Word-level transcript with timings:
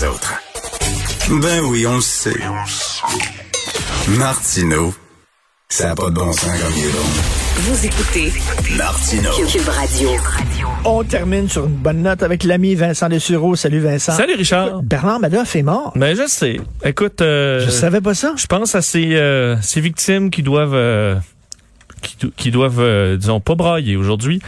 les 0.00 0.06
autres. 0.06 0.34
Ben 1.40 1.60
oui, 1.64 1.86
on 1.86 1.96
le 1.96 2.00
sait. 2.00 2.36
Martineau, 4.18 4.94
ça 5.68 5.88
n'a 5.88 5.94
pas 5.94 6.10
de 6.10 6.14
bon 6.14 6.32
sens 6.32 6.44
comme 6.44 6.72
il 6.76 6.84
est 6.84 6.92
bon. 6.92 6.98
Vous 7.56 7.86
écoutez 7.86 8.32
Martineau. 8.76 9.30
Cube 9.50 9.68
Radio. 9.68 10.10
On 10.84 11.02
termine 11.04 11.48
sur 11.48 11.66
une 11.66 11.74
bonne 11.76 12.02
note 12.02 12.22
avec 12.22 12.44
l'ami 12.44 12.74
Vincent 12.74 13.08
Dessureau. 13.08 13.56
Salut 13.56 13.80
Vincent. 13.80 14.12
Salut 14.12 14.34
Richard. 14.34 14.82
Bernard 14.82 15.20
Madoff 15.20 15.56
est 15.56 15.62
mort. 15.62 15.92
Ben 15.96 16.16
je 16.16 16.26
sais. 16.28 16.60
Écoute, 16.84 17.20
euh, 17.20 17.64
Je 17.64 17.70
savais 17.70 18.00
pas 18.00 18.14
ça. 18.14 18.34
je 18.36 18.46
pense 18.46 18.74
à 18.74 18.82
ces, 18.82 19.14
euh, 19.16 19.56
ces 19.62 19.80
victimes 19.80 20.30
qui 20.30 20.42
doivent 20.42 20.74
euh, 20.74 21.16
qui 22.36 22.50
doivent 22.50 22.80
euh, 22.80 23.16
disons 23.16 23.40
pas 23.40 23.54
brailler 23.54 23.96
aujourd'hui. 23.96 24.40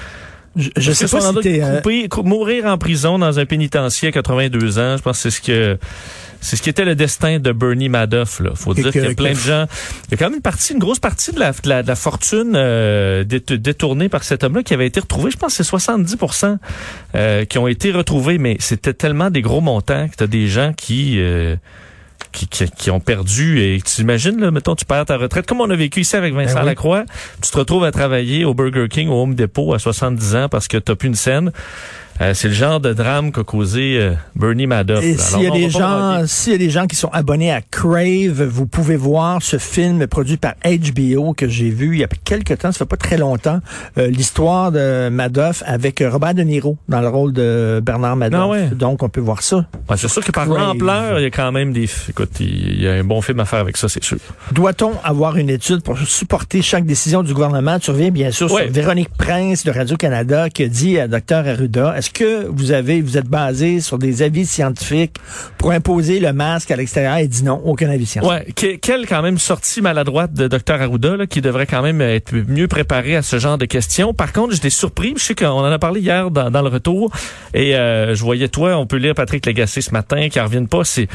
Je, 0.57 0.69
je 0.77 0.93
sais 0.93 1.07
pas 1.07 1.21
si 1.21 1.35
t'es... 1.43 1.63
euh, 1.63 1.81
coupé- 1.81 2.09
mourir 2.25 2.67
en 2.67 2.77
prison 2.77 3.19
dans 3.19 3.39
un 3.39 3.47
pénitencier 3.47 4.09
à 4.09 4.13
82 4.13 4.79
ans, 4.79 4.97
je 4.97 5.03
pense 5.03 5.23
que 5.23 5.31
c'est 5.31 5.37
ce 5.37 5.41
que 5.41 5.79
c'est 6.43 6.57
ce 6.57 6.63
qui 6.63 6.71
était 6.71 6.87
le 6.87 6.95
destin 6.95 7.39
de 7.39 7.53
Bernie 7.53 7.89
Madoff. 7.91 8.41
Là. 8.41 8.51
Faut 8.55 8.73
dire 8.73 8.91
qu'il 8.93 9.03
y 9.03 9.07
a 9.07 9.15
plein 9.15 9.31
que- 9.31 9.35
de 9.35 9.41
gens. 9.41 9.67
Il 10.09 10.13
y 10.13 10.15
a 10.15 10.17
quand 10.17 10.25
même 10.25 10.37
une 10.37 10.41
partie, 10.43 10.73
une 10.73 10.79
grosse 10.79 10.99
partie 10.99 11.33
de 11.33 11.39
la, 11.39 11.53
de 11.53 11.69
la, 11.69 11.83
de 11.83 11.89
la 11.89 11.95
fortune 11.97 12.53
euh, 12.57 13.25
dét- 13.25 13.53
détournée 13.59 14.09
par 14.09 14.25
cet 14.25 14.43
homme-là 14.43 14.63
qui 14.63 14.73
avait 14.73 14.87
été 14.87 15.01
retrouvé. 15.01 15.31
Je 15.31 15.37
pense 15.37 15.57
que 15.57 15.63
c'est 15.63 15.77
70% 15.77 16.57
euh, 17.15 17.45
qui 17.45 17.59
ont 17.59 17.69
été 17.69 17.93
retrouvés, 17.93 18.39
mais 18.39 18.57
c'était 18.59 18.95
tellement 18.95 19.29
des 19.31 19.43
gros 19.43 19.61
montants 19.61 20.09
que 20.09 20.17
t'as 20.17 20.27
des 20.27 20.49
gens 20.49 20.73
qui 20.75 21.17
euh, 21.19 21.57
qui, 22.33 22.47
qui, 22.47 22.71
qui 22.71 22.91
ont 22.91 23.01
perdu 23.01 23.61
et 23.61 23.81
tu 23.81 24.01
imagines 24.01 24.41
là, 24.41 24.51
mettons 24.51 24.75
tu 24.75 24.85
perds 24.85 25.07
ta 25.07 25.17
retraite 25.17 25.47
comme 25.47 25.61
on 25.61 25.71
a 25.71 25.77
vécu 25.77 26.01
ici 26.01 26.17
avec 26.17 26.35
Vincent 26.35 26.55
Ben 26.55 26.61
oui. 26.61 26.67
Lacroix, 26.67 27.05
tu 27.43 27.51
te 27.51 27.59
retrouves 27.59 27.85
à 27.85 27.93
travailler 27.93 28.45
au 28.45 28.55
Burger 28.55 28.87
King 28.89 29.09
au 29.09 29.23
Home 29.23 29.35
Depot 29.35 29.75
à 29.75 29.79
70 29.79 30.37
ans 30.37 30.49
parce 30.49 30.69
que 30.69 30.77
t'as 30.77 30.95
plus 30.95 31.09
une 31.09 31.15
scène. 31.15 31.53
Euh, 32.21 32.35
c'est 32.35 32.49
le 32.49 32.55
genre 32.55 32.81
de 32.81 32.93
drame 32.93 33.33
qu'a 33.33 33.45
causé 33.45 33.97
euh, 33.99 34.13
Bernie 34.37 34.67
Madoff. 34.67 35.03
Et 35.03 35.17
s'il 35.17 35.43
y 35.43 35.47
a 35.47 35.51
des 35.51 35.71
gens, 35.71 36.23
s'il 36.27 36.53
y 36.53 36.55
a 36.55 36.59
des 36.59 36.69
gens 36.71 36.87
qui 36.87 36.97
sont 36.97 37.09
abonnés 37.13 37.51
à 37.53 37.63
Crave, 37.63 38.43
vous 38.43 38.67
pouvez 38.67 38.97
voir 38.97 39.41
ce 39.43 39.57
film 39.59 40.07
produit 40.07 40.37
par 40.37 40.53
HBO 40.65 41.33
que 41.33 41.49
j'ai 41.49 41.71
vu 41.71 41.95
il 41.95 42.01
y 42.01 42.05
a 42.05 42.09
quelques 42.25 42.59
temps, 42.59 42.73
ça 42.73 42.79
fait 42.81 42.85
pas 42.85 42.97
très 42.99 43.17
longtemps, 43.17 43.61
euh, 43.97 44.09
l'histoire 44.09 44.71
de 44.71 45.09
Madoff 45.09 45.63
avec 45.67 46.03
Robert 46.07 46.35
De 46.35 46.43
Niro 46.43 46.77
dans 46.89 47.01
le 47.01 47.09
rôle 47.09 47.33
de 47.33 47.81
Bernard 47.83 48.17
Madoff. 48.17 48.41
Ah 48.43 48.49
ouais. 48.49 48.67
Donc 48.69 49.03
on 49.03 49.09
peut 49.09 49.21
voir 49.21 49.43
ça. 49.43 49.65
Ouais, 49.89 49.97
c'est 49.97 50.09
sûr 50.09 50.23
que 50.23 50.31
par 50.33 50.47
l'ampleur, 50.47 51.19
il 51.19 51.23
y 51.23 51.27
a 51.27 51.31
quand 51.31 51.51
même 51.53 51.73
des. 51.73 51.89
Écoute, 52.09 52.31
il 52.41 52.61
il 52.81 52.83
y 52.83 52.89
a 52.89 52.93
un 52.93 53.05
bon 53.05 53.21
film 53.21 53.41
à 53.41 53.45
faire 53.45 53.59
avec 53.61 53.77
ça, 53.77 53.89
c'est 53.89 54.03
sûr. 54.05 54.19
Doit-on 54.53 54.93
avoir 55.05 55.37
une 55.37 55.51
étude 55.51 55.83
pour 55.83 55.99
supporter 55.99 56.63
chaque 56.63 56.85
décision 56.85 57.23
du 57.23 57.33
gouvernement? 57.35 57.79
Tu 57.79 57.91
reviens 57.91 58.11
bien 58.11 58.31
sûr 58.31 58.51
Ouais. 58.53 58.65
sur 58.65 58.73
Véronique 58.73 59.11
Prince 59.17 59.65
de 59.65 59.71
Radio-Canada 59.71 60.51
qui 60.51 60.65
a 60.65 60.69
dit 60.69 60.99
à 60.99 61.09
Dr 61.09 61.47
Arruda, 61.47 61.95
est-ce 61.97 62.10
que 62.13 62.47
vous 62.49 62.73
avez, 62.73 63.01
vous 63.01 63.17
êtes 63.19 63.29
basé 63.29 63.81
sur 63.81 63.99
des 63.99 64.23
avis 64.23 64.47
scientifiques 64.47 65.17
pour 65.59 65.71
imposer 65.73 66.21
le 66.21 66.33
masque 66.33 66.71
à 66.71 66.77
l'extérieur? 66.77 67.19
Il 67.19 67.29
dit 67.29 67.45
non, 67.45 67.61
aucun 67.65 67.89
avis 67.91 68.07
scientifique. 68.07 68.47
Ouais, 68.47 68.53
que- 68.53 68.77
quelle 68.77 69.07
quand 69.07 69.23
même 69.23 69.39
sortie 69.39 69.81
maladroite 69.81 70.33
de 70.33 70.49
Dr 70.49 70.81
Arruda 70.81 71.17
là, 71.17 71.27
qui 71.27 71.41
devrait 71.41 71.67
quand 71.67 71.83
même 71.83 72.01
être 72.01 72.35
mieux 72.35 72.69
préparé 72.69 73.17
à 73.17 73.23
ce 73.23 73.39
genre 73.39 73.59
de 73.59 73.67
questions. 73.67 74.15
Par 74.15 74.33
contre, 74.33 74.55
j'étais 74.55 74.71
surpris, 74.71 75.15
je 75.17 75.23
sais 75.23 75.35
qu'on 75.35 75.47
en 75.49 75.65
a 75.65 75.79
parlé 75.79 76.01
hier 76.01 76.31
dans, 76.31 76.51
le 76.63 76.69
retour 76.69 77.11
et 77.55 77.75
euh, 77.77 78.15
je 78.15 78.23
voyais 78.23 78.49
toi, 78.49 78.77
on 78.77 78.87
peut 78.87 78.97
lire 78.97 79.15
Patrick 79.15 79.45
Lagacé 79.47 79.81
ce 79.81 79.93
matin 79.93 80.29
qui 80.29 80.41
en 80.41 80.45
reviennent 80.45 80.69
pas, 80.69 80.85
c'est- 80.85 81.09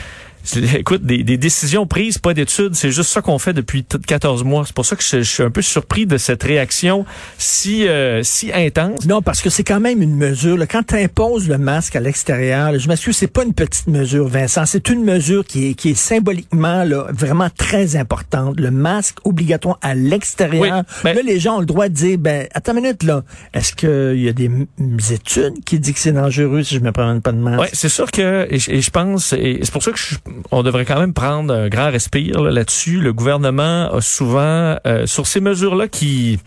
Écoute, 0.78 1.04
des, 1.04 1.24
des 1.24 1.38
décisions 1.38 1.86
prises, 1.88 2.18
pas 2.18 2.34
d'études, 2.34 2.76
c'est 2.76 2.92
juste 2.92 3.10
ça 3.10 3.22
qu'on 3.22 3.40
fait 3.40 3.54
depuis 3.54 3.84
t- 3.84 3.98
14 4.00 4.44
mois. 4.44 4.64
C'est 4.66 4.76
pour 4.76 4.86
ça 4.86 4.96
que 4.96 5.04
je, 5.04 5.18
je 5.18 5.30
suis 5.30 5.44
un 5.44 5.50
peu 5.50 5.62
surpris 5.62 6.06
de 6.06 6.18
cette 6.18 6.44
réaction 6.44 7.06
si 7.38 7.88
euh, 7.88 8.22
si 8.24 8.52
intense. 8.54 9.06
Non, 9.06 9.22
parce 9.22 9.42
que 9.42 9.50
c'est 9.50 9.64
quand 9.64 9.80
même 9.80 10.02
une 10.02 10.16
mesure. 10.16 10.58
là. 10.58 10.68
Quand 10.68 10.84
tu 10.84 10.96
imposes 10.96 11.48
le 11.48 11.58
masque 11.58 11.96
à 11.96 12.00
l'extérieur, 12.00 12.72
là, 12.72 12.78
je 12.78 12.88
m'excuse, 12.88 13.16
c'est 13.18 13.28
pas 13.28 13.44
une 13.44 13.54
petite 13.54 13.88
mesure, 13.88 14.28
Vincent. 14.28 14.66
C'est 14.66 14.90
une 14.90 15.04
mesure 15.04 15.46
qui 15.46 15.70
est, 15.70 15.74
qui 15.74 15.90
est 15.92 15.96
symboliquement 15.96 16.84
là, 16.84 17.08
vraiment 17.12 17.50
très 17.50 17.96
importante. 17.96 18.60
Le 18.60 18.72
masque 18.72 19.18
obligatoire 19.24 19.78
à 19.82 19.96
l'extérieur. 19.96 20.84
Oui, 20.86 21.02
ben- 21.04 21.16
là, 21.16 21.22
les 21.26 21.40
gens 21.40 21.58
ont 21.58 21.60
le 21.62 21.66
droit 21.66 21.88
de 21.90 21.94
dire, 21.94 22.18
ben, 22.18 22.48
attends 22.54 22.74
une 22.76 22.82
minute, 22.84 23.04
là. 23.04 23.24
Est-ce 23.54 23.74
qu'il 23.74 24.22
y 24.22 24.30
a 24.30 24.34
des 24.34 24.46
m- 24.46 24.68
études 25.12 25.64
qui 25.66 25.80
disent 25.80 25.94
que 25.94 26.00
c'est 26.00 26.12
dangereux 26.12 26.64
si 26.64 26.76
je 26.76 26.80
me 26.80 26.92
promène 26.92 27.22
pas 27.22 27.32
de 27.32 27.38
masque? 27.38 27.62
Ouais, 27.62 27.70
c'est 27.74 27.90
sûr 27.90 28.12
que 28.12 28.48
et, 28.50 28.60
je- 28.60 28.72
et 28.72 28.82
je 28.82 28.90
pense 28.92 29.34
et 29.34 29.60
c'est 29.64 29.72
pour 29.72 29.84
ça 29.84 29.92
que 29.92 29.98
je- 29.98 30.16
on 30.52 30.64
devrait 30.64 30.86
quand 30.86 31.00
même 31.00 31.14
prendre 31.14 31.54
un 31.54 31.70
grand 31.70 31.92
respire 31.92 32.42
là, 32.42 32.52
là-dessus. 32.52 33.00
Le 33.00 33.14
gouvernement 33.14 33.92
a 33.92 34.02
souvent 34.02 34.78
euh, 34.86 35.06
sur 35.06 35.28
ces 35.28 35.42
mesures-là 35.42 35.88
qui 35.88 36.40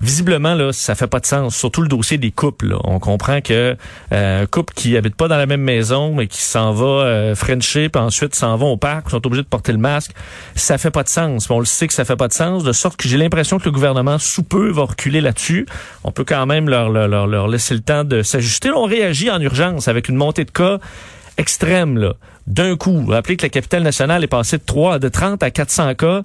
visiblement 0.00 0.54
là 0.54 0.72
ça 0.72 0.94
fait 0.94 1.06
pas 1.06 1.20
de 1.20 1.26
sens. 1.26 1.56
Surtout 1.56 1.82
le 1.82 1.88
dossier 1.88 2.18
des 2.18 2.30
couples. 2.30 2.68
là. 2.68 2.76
On 2.84 2.98
comprend 2.98 3.40
que 3.40 3.76
euh, 4.12 4.42
un 4.42 4.46
couple 4.46 4.74
qui 4.74 4.96
habite 4.96 5.16
pas 5.16 5.28
dans 5.28 5.36
la 5.36 5.46
même 5.46 5.62
maison 5.62 6.14
mais 6.14 6.26
qui 6.26 6.40
s'en 6.40 6.72
va 6.72 6.86
euh, 6.86 7.34
puis 7.34 7.90
ensuite 7.96 8.34
s'en 8.34 8.56
va 8.56 8.66
au 8.66 8.76
parc, 8.76 9.10
sont 9.10 9.24
obligés 9.26 9.42
de 9.42 9.48
porter 9.48 9.72
le 9.72 9.78
masque, 9.78 10.12
ça 10.54 10.78
fait 10.78 10.90
pas 10.90 11.02
de 11.02 11.08
sens. 11.08 11.48
On 11.50 11.58
le 11.58 11.64
sait 11.64 11.86
que 11.86 11.94
ça 11.94 12.04
fait 12.04 12.16
pas 12.16 12.28
de 12.28 12.32
sens 12.32 12.64
de 12.64 12.72
sorte 12.72 12.96
que 12.96 13.08
j'ai 13.08 13.16
l'impression 13.16 13.58
que 13.58 13.64
le 13.64 13.70
gouvernement 13.70 14.18
sous 14.18 14.42
peu 14.42 14.70
va 14.70 14.84
reculer 14.84 15.20
là-dessus. 15.20 15.66
On 16.02 16.10
peut 16.10 16.24
quand 16.24 16.46
même 16.46 16.68
leur 16.68 16.90
leur, 16.90 17.48
laisser 17.48 17.74
le 17.74 17.80
temps 17.80 18.04
de 18.04 18.22
s'ajuster. 18.22 18.70
On 18.70 18.84
réagit 18.84 19.30
en 19.30 19.40
urgence 19.40 19.88
avec 19.88 20.08
une 20.08 20.16
montée 20.16 20.44
de 20.44 20.50
cas 20.50 20.78
extrême 21.36 21.98
là. 21.98 22.14
D'un 22.46 22.76
coup, 22.76 23.06
rappelez 23.06 23.36
que 23.36 23.42
la 23.42 23.48
capitale 23.48 23.82
nationale 23.82 24.22
est 24.22 24.28
passée 24.28 24.58
de 24.58 24.62
3 24.64 24.98
de 24.98 25.08
30 25.08 25.42
à 25.42 25.50
400 25.50 25.94
cas. 25.94 26.22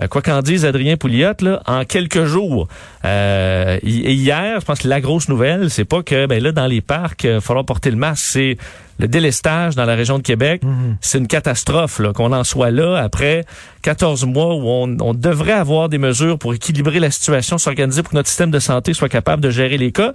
Euh, 0.00 0.06
quoi 0.06 0.20
qu'en 0.20 0.42
dise 0.42 0.66
Adrien 0.66 0.96
Pouliot 0.96 1.32
là, 1.40 1.62
en 1.66 1.84
quelques 1.84 2.24
jours. 2.24 2.68
Euh, 3.04 3.78
hier, 3.82 4.60
je 4.60 4.64
pense 4.64 4.80
que 4.80 4.88
la 4.88 5.00
grosse 5.00 5.28
nouvelle, 5.28 5.70
c'est 5.70 5.86
pas 5.86 6.02
que 6.02 6.26
ben 6.26 6.42
là 6.42 6.52
dans 6.52 6.66
les 6.66 6.80
parcs, 6.82 7.24
il 7.24 7.32
va 7.32 7.40
falloir 7.40 7.64
porter 7.64 7.90
le 7.90 7.96
masque, 7.96 8.24
c'est 8.24 8.58
le 8.98 9.08
délestage 9.08 9.74
dans 9.74 9.86
la 9.86 9.94
région 9.94 10.18
de 10.18 10.22
Québec. 10.22 10.62
C'est 11.00 11.18
une 11.18 11.26
catastrophe 11.26 11.98
là, 11.98 12.12
qu'on 12.12 12.32
en 12.32 12.44
soit 12.44 12.70
là 12.70 12.96
après 12.96 13.44
14 13.80 14.26
mois 14.26 14.54
où 14.54 14.68
on, 14.68 14.96
on 15.00 15.14
devrait 15.14 15.52
avoir 15.52 15.88
des 15.88 15.98
mesures 15.98 16.38
pour 16.38 16.54
équilibrer 16.54 17.00
la 17.00 17.10
situation, 17.10 17.56
s'organiser 17.56 18.02
pour 18.02 18.10
que 18.10 18.16
notre 18.16 18.28
système 18.28 18.50
de 18.50 18.58
santé 18.58 18.92
soit 18.92 19.08
capable 19.08 19.42
de 19.42 19.50
gérer 19.50 19.78
les 19.78 19.92
cas. 19.92 20.12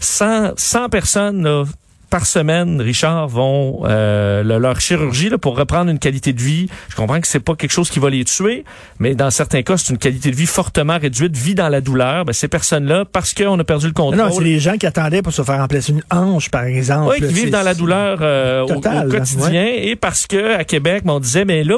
100, 0.00 0.52
100 0.56 0.88
personnes 0.88 1.44
là, 1.44 1.64
par 2.10 2.26
semaine, 2.26 2.80
Richard, 2.80 3.28
vont 3.28 3.82
euh, 3.84 4.42
le- 4.42 4.58
leur 4.58 4.80
chirurgie 4.80 5.28
là, 5.30 5.38
pour 5.38 5.56
reprendre 5.56 5.90
une 5.90 5.98
qualité 5.98 6.32
de 6.32 6.40
vie. 6.42 6.68
Je 6.88 6.96
comprends 6.96 7.20
que 7.20 7.28
c'est 7.28 7.40
pas 7.40 7.54
quelque 7.54 7.70
chose 7.70 7.88
qui 7.88 7.98
va 8.00 8.10
les 8.10 8.24
tuer, 8.24 8.64
mais 8.98 9.14
dans 9.14 9.30
certains 9.30 9.62
cas, 9.62 9.76
c'est 9.76 9.92
une 9.92 9.98
qualité 9.98 10.30
de 10.30 10.36
vie 10.36 10.46
fortement 10.46 10.98
réduite, 10.98 11.36
vie 11.36 11.54
dans 11.54 11.68
la 11.68 11.80
douleur. 11.80 12.24
Ben, 12.24 12.32
ces 12.32 12.48
personnes-là, 12.48 13.04
parce 13.10 13.32
qu'on 13.32 13.58
a 13.58 13.64
perdu 13.64 13.86
le 13.86 13.92
contrôle, 13.92 14.18
Non, 14.18 14.30
c'est 14.32 14.44
les 14.44 14.58
gens 14.58 14.76
qui 14.76 14.86
attendaient 14.86 15.22
pour 15.22 15.32
se 15.32 15.42
faire 15.42 15.58
remplacer 15.58 15.92
une 15.92 16.02
hanche, 16.10 16.50
par 16.50 16.64
exemple. 16.64 17.12
oui, 17.18 17.26
qui 17.26 17.32
vivent 17.32 17.50
dans 17.50 17.62
la 17.62 17.74
douleur 17.74 18.18
euh, 18.20 18.62
au- 18.62 18.66
Total, 18.66 19.06
au, 19.06 19.10
quotidien. 19.10 19.66
Et 19.76 19.94
parce 19.96 20.26
que 20.26 20.56
à 20.58 20.64
Québec, 20.64 21.02
ben, 21.04 21.12
on 21.14 21.20
disait, 21.20 21.44
mais 21.44 21.62
là, 21.64 21.76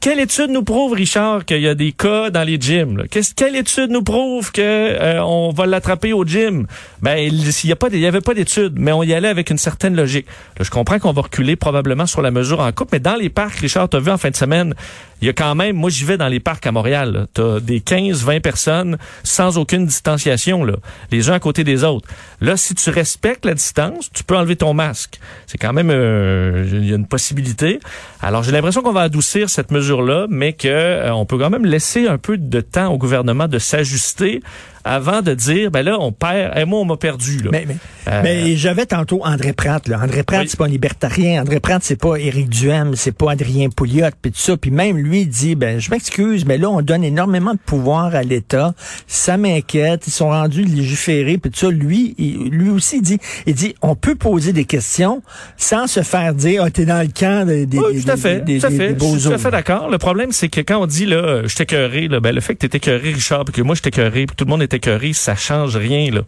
quelle 0.00 0.20
étude 0.20 0.50
nous 0.50 0.62
prouve, 0.62 0.92
Richard, 0.94 1.44
qu'il 1.44 1.60
y 1.60 1.68
a 1.68 1.74
des 1.74 1.92
cas 1.92 2.30
dans 2.30 2.42
les 2.42 2.58
gyms? 2.60 2.96
là? 2.98 3.04
Quelle 3.36 3.56
étude 3.56 3.90
nous 3.90 4.02
prouve 4.02 4.50
que 4.52 4.60
euh, 4.60 5.22
on 5.22 5.50
va 5.52 5.66
l'attraper 5.66 6.12
au 6.12 6.24
gym? 6.24 6.66
Ben, 7.02 7.16
il 7.16 7.48
y 7.68 7.72
a 7.72 7.76
pas, 7.76 7.88
il 7.92 7.98
y 7.98 8.06
avait 8.06 8.20
pas 8.20 8.34
d'étude, 8.34 8.74
mais 8.76 8.92
on 8.92 9.02
y 9.02 9.14
avec 9.28 9.50
une 9.50 9.58
certaine 9.58 9.94
logique. 9.96 10.26
Je 10.58 10.70
comprends 10.70 10.98
qu'on 10.98 11.12
va 11.12 11.22
reculer 11.22 11.56
probablement 11.56 12.06
sur 12.06 12.22
la 12.22 12.30
mesure 12.30 12.60
en 12.60 12.72
coupe, 12.72 12.92
mais 12.92 13.00
dans 13.00 13.16
les 13.16 13.28
parcs, 13.28 13.56
Richard, 13.56 13.88
t'as 13.88 14.00
vu 14.00 14.10
en 14.10 14.18
fin 14.18 14.30
de 14.30 14.36
semaine, 14.36 14.74
il 15.22 15.26
y 15.26 15.28
a 15.28 15.32
quand 15.32 15.54
même, 15.54 15.76
moi 15.76 15.90
j'y 15.90 16.04
vais 16.04 16.16
dans 16.16 16.28
les 16.28 16.40
parcs 16.40 16.66
à 16.66 16.72
Montréal, 16.72 17.26
tu 17.34 17.40
as 17.42 17.60
des 17.60 17.80
15, 17.80 18.24
20 18.24 18.40
personnes 18.40 18.98
sans 19.22 19.58
aucune 19.58 19.86
distanciation, 19.86 20.64
là, 20.64 20.74
les 21.10 21.28
uns 21.30 21.34
à 21.34 21.40
côté 21.40 21.64
des 21.64 21.84
autres. 21.84 22.08
Là, 22.40 22.56
si 22.56 22.74
tu 22.74 22.90
respectes 22.90 23.44
la 23.44 23.54
distance, 23.54 24.10
tu 24.12 24.24
peux 24.24 24.36
enlever 24.36 24.56
ton 24.56 24.72
masque. 24.74 25.18
C'est 25.46 25.58
quand 25.58 25.72
même, 25.72 25.90
euh, 25.90 26.66
il 26.72 26.88
y 26.88 26.92
a 26.92 26.96
une 26.96 27.06
possibilité. 27.06 27.80
Alors 28.20 28.42
j'ai 28.42 28.52
l'impression 28.52 28.82
qu'on 28.82 28.92
va 28.92 29.02
adoucir 29.02 29.50
cette 29.50 29.70
mesure-là, 29.70 30.26
mais 30.30 30.52
que 30.54 30.68
euh, 30.68 31.12
on 31.12 31.26
peut 31.26 31.38
quand 31.38 31.50
même 31.50 31.66
laisser 31.66 32.06
un 32.08 32.18
peu 32.18 32.36
de 32.38 32.60
temps 32.60 32.92
au 32.92 32.98
gouvernement 32.98 33.48
de 33.48 33.58
s'ajuster 33.58 34.40
avant 34.82 35.20
de 35.20 35.34
dire, 35.34 35.70
ben 35.70 35.82
là, 35.82 35.98
on 36.00 36.10
perd, 36.10 36.56
et 36.56 36.64
moi, 36.64 36.80
on 36.80 36.86
m'a 36.86 36.96
perdu, 36.96 37.42
là. 37.42 37.50
Mais, 37.52 37.66
mais, 37.68 37.76
Euh, 38.08 38.20
mais 38.24 38.56
j'avais 38.56 38.86
tantôt 38.86 39.20
André 39.26 39.52
Pratt. 39.52 39.86
Là. 39.86 40.00
André 40.02 40.22
Pratt, 40.22 40.40
Oui. 40.40 40.48
c'est 40.48 40.56
pas 40.58 40.64
un 40.64 40.68
libertarien. 40.68 41.42
André 41.42 41.60
Pratt, 41.60 41.82
c'est 41.84 42.00
pas 42.00 42.16
Éric 42.16 42.48
Duhem, 42.48 42.96
c'est 42.96 43.12
pas 43.12 43.32
Adrien 43.32 43.68
Pouliot, 43.68 44.06
puis 44.22 44.32
tout 44.32 44.40
ça. 44.40 44.56
Puis 44.56 44.70
même 44.70 44.96
lui 44.96 45.09
il 45.18 45.28
dit, 45.28 45.54
ben 45.54 45.78
je 45.80 45.90
m'excuse, 45.90 46.44
mais 46.46 46.58
là 46.58 46.70
on 46.70 46.80
donne 46.82 47.04
énormément 47.04 47.52
de 47.54 47.58
pouvoir 47.58 48.14
à 48.14 48.22
l'État. 48.22 48.74
Ça 49.06 49.36
m'inquiète. 49.36 50.06
Ils 50.06 50.10
sont 50.12 50.28
rendus 50.30 50.64
légiférés, 50.64 51.38
puis 51.38 51.50
tout 51.50 51.58
ça. 51.58 51.70
Lui, 51.70 52.14
il- 52.18 52.48
lui 52.50 52.70
aussi 52.70 52.96
il 52.96 53.02
dit, 53.02 53.18
il 53.46 53.54
dit, 53.54 53.74
on 53.82 53.94
peut 53.94 54.14
poser 54.14 54.52
des 54.52 54.64
questions 54.64 55.22
sans 55.56 55.86
se 55.86 56.02
faire 56.02 56.34
dire, 56.34 56.62
ah 56.64 56.70
t'es 56.70 56.84
dans 56.84 57.00
le 57.02 57.08
camp 57.12 57.46
des, 57.46 57.66
des, 57.66 57.78
Oui, 57.78 58.02
tout 58.02 58.10
à 58.10 58.16
fait, 58.16 58.44
des- 58.44 58.58
tout 58.58 58.66
à 58.66 58.70
fait. 58.70 58.88
des 58.88 58.94
beaux 58.94 59.14
je 59.14 59.18
suis 59.20 59.28
tout 59.28 59.34
à 59.34 59.38
fait 59.38 59.50
d'accord. 59.50 59.90
Le 59.90 59.98
problème, 59.98 60.32
c'est 60.32 60.48
que 60.48 60.60
quand 60.60 60.80
on 60.80 60.86
dit 60.86 61.06
là, 61.06 61.16
euh, 61.16 61.48
je 61.48 61.54
t'écœuré, 61.56 62.08
là, 62.08 62.20
ben 62.20 62.34
le 62.34 62.40
fait 62.40 62.54
que 62.54 62.66
t'es 62.66 62.76
écœuré, 62.76 63.12
Richard, 63.12 63.44
puis 63.44 63.52
que 63.54 63.62
moi 63.62 63.74
je 63.74 63.82
t'écœuré, 63.82 64.26
puis 64.26 64.36
tout 64.36 64.44
le 64.44 64.50
monde 64.50 64.62
est 64.62 64.72
écœuré, 64.74 65.12
ça 65.12 65.34
change 65.34 65.76
rien 65.76 66.10
là. 66.12 66.22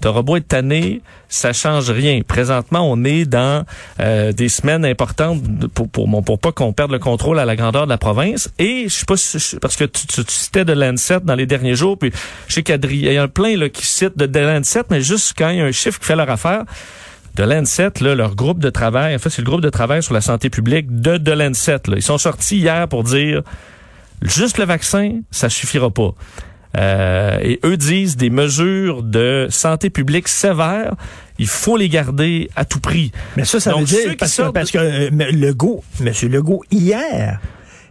T'auras 0.00 0.22
beau 0.22 0.36
être 0.36 0.48
tanné, 0.48 1.00
ça 1.28 1.52
change 1.52 1.90
rien. 1.90 2.20
Présentement, 2.26 2.80
on 2.90 3.04
est 3.04 3.24
dans 3.24 3.64
euh, 4.00 4.32
des 4.32 4.48
semaines 4.50 4.84
importantes 4.84 5.42
pour 5.72 5.88
pour, 5.88 6.24
pour 6.24 6.38
pas 6.38 6.52
qu'on 6.52 6.72
perde 6.72 6.90
le 6.92 6.98
contrôle 6.98 7.38
à 7.38 7.44
la 7.46 7.56
grandeur 7.56 7.84
de 7.86 7.90
la 7.90 7.96
province. 7.98 8.50
Et 8.58 8.84
je 8.88 8.94
sais 8.94 9.06
pas 9.06 9.16
si- 9.16 9.56
parce 9.60 9.76
que 9.76 9.84
tu, 9.84 10.06
tu, 10.06 10.22
citais 10.28 10.64
de 10.66 10.72
Lancet 10.74 11.20
dans 11.24 11.34
les 11.34 11.46
derniers 11.46 11.74
jours, 11.74 11.98
puis 11.98 12.12
je 12.48 12.54
sais 12.54 12.62
qu'Adrien, 12.62 13.10
il 13.10 13.14
y 13.14 13.18
a 13.18 13.22
un 13.22 13.28
plein 13.28 13.56
là 13.56 13.68
qui 13.70 13.86
cite 13.86 14.18
de, 14.18 14.26
de 14.26 14.40
Lancet, 14.40 14.82
mais 14.90 15.00
juste 15.00 15.34
quand 15.38 15.48
il 15.48 15.58
y 15.58 15.60
a 15.60 15.64
un 15.64 15.72
chiffre 15.72 15.98
qui 15.98 16.06
fait 16.06 16.16
leur 16.16 16.28
affaire. 16.28 16.64
de 17.36 17.42
Lancet, 17.44 17.90
là, 18.00 18.14
leur 18.14 18.34
groupe 18.36 18.58
de 18.60 18.70
travail, 18.70 19.14
en 19.14 19.18
fait, 19.18 19.30
c'est 19.30 19.42
le 19.42 19.46
groupe 19.46 19.62
de 19.62 19.70
travail 19.70 20.02
sur 20.02 20.12
la 20.14 20.20
santé 20.20 20.50
publique 20.50 20.86
de 21.00 21.16
de 21.16 21.32
Lancet. 21.32 21.80
Là. 21.88 21.96
Ils 21.96 22.02
sont 22.02 22.18
sortis 22.18 22.58
hier 22.58 22.86
pour 22.88 23.04
dire 23.04 23.42
juste 24.22 24.58
le 24.58 24.64
vaccin, 24.66 25.20
ça 25.30 25.48
suffira 25.48 25.90
pas. 25.90 26.12
Euh, 26.76 27.38
et 27.42 27.60
eux 27.64 27.76
disent 27.76 28.16
des 28.16 28.30
mesures 28.30 29.02
de 29.02 29.46
santé 29.50 29.90
publique 29.90 30.28
sévères, 30.28 30.94
il 31.38 31.46
faut 31.46 31.76
les 31.76 31.88
garder 31.88 32.50
à 32.56 32.64
tout 32.64 32.80
prix. 32.80 33.12
Mais 33.36 33.44
ça, 33.44 33.60
ça 33.60 33.70
Donc, 33.70 33.80
veut 33.80 33.86
dire, 33.86 34.14
parce, 34.18 34.30
que, 34.32 34.36
sortent- 34.36 34.54
parce 34.54 34.70
que 34.70 34.78
euh, 34.78 35.08
M. 35.08 35.18
Legault, 35.32 35.82
M. 36.00 36.12
Legault, 36.30 36.62
hier, 36.70 37.40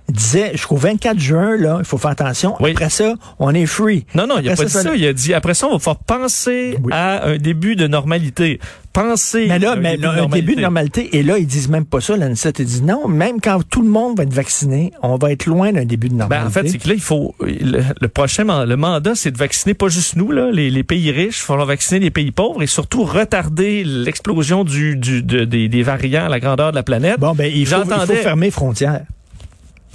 disait, 0.09 0.51
jusqu'au 0.53 0.75
24 0.75 1.17
juin, 1.19 1.55
là, 1.57 1.77
il 1.79 1.85
faut 1.85 1.97
faire 1.97 2.11
attention. 2.11 2.55
Oui. 2.59 2.71
Après 2.71 2.89
ça, 2.89 3.13
on 3.39 3.53
est 3.53 3.65
free. 3.65 4.05
Non, 4.15 4.27
non, 4.27 4.35
il 4.39 4.50
a 4.50 4.53
Après 4.53 4.65
pas 4.65 4.69
dit 4.69 4.88
ça. 4.88 4.95
Il 4.95 5.05
a 5.05 5.13
dit, 5.13 5.33
après 5.33 5.53
ça, 5.53 5.67
on 5.67 5.71
va 5.71 5.77
pouvoir 5.77 5.97
penser 5.97 6.77
Oui. 6.83 6.91
à 6.94 7.25
un 7.27 7.38
début 7.38 7.75
de 7.75 7.88
normalité. 7.88 8.59
Penser 8.91 9.45
Mais 9.47 9.53
à 9.55 9.59
là, 9.59 9.71
un, 9.71 9.75
mais 9.77 9.91
début, 9.91 10.03
là, 10.03 10.15
de 10.15 10.19
un 10.21 10.27
début 10.27 10.55
de 10.55 10.61
normalité. 10.61 11.17
Et 11.17 11.23
là, 11.23 11.39
ils 11.39 11.47
disent 11.47 11.67
même 11.67 11.85
pas 11.85 12.00
ça, 12.00 12.15
l'ANSET. 12.15 12.53
Ils 12.59 12.65
disent 12.65 12.83
non, 12.83 13.07
même 13.07 13.41
quand 13.41 13.59
tout 13.67 13.81
le 13.81 13.88
monde 13.89 14.15
va 14.17 14.23
être 14.23 14.33
vacciné, 14.33 14.91
on 15.01 15.15
va 15.15 15.31
être 15.31 15.47
loin 15.47 15.71
d'un 15.71 15.85
début 15.85 16.09
de 16.09 16.13
Ben, 16.13 16.19
normalité. 16.19 16.47
en 16.47 16.51
fait, 16.51 16.67
c'est 16.69 16.77
que 16.77 16.89
là, 16.89 16.94
il 16.94 17.01
faut 17.01 17.33
le, 17.39 17.81
le 18.00 18.07
prochain 18.07 18.44
le 18.65 18.75
mandat, 18.77 19.15
c'est 19.15 19.31
de 19.31 19.38
vacciner 19.38 19.73
pas 19.73 19.88
juste 19.88 20.15
nous, 20.15 20.31
là, 20.31 20.51
les, 20.51 20.69
les 20.69 20.83
pays 20.83 21.09
riches, 21.09 21.39
il 21.39 21.44
falloir 21.44 21.65
vacciner 21.65 22.00
les 22.01 22.11
pays 22.11 22.29
pauvres 22.31 22.61
et 22.61 22.67
surtout 22.67 23.03
retarder 23.03 23.83
l'explosion 23.83 24.63
du, 24.63 24.95
du 24.95 25.23
de- 25.23 25.45
des, 25.45 25.69
des 25.69 25.81
variants 25.81 26.25
à 26.25 26.29
la 26.29 26.39
grandeur 26.39 26.69
de 26.69 26.75
la 26.75 26.83
planète. 26.83 27.19
Bon, 27.19 27.33
ben, 27.33 27.51
il 27.51 27.65
faut, 27.65 27.77
il 27.83 28.05
faut 28.05 28.13
fermer 28.13 28.51
frontières. 28.51 29.05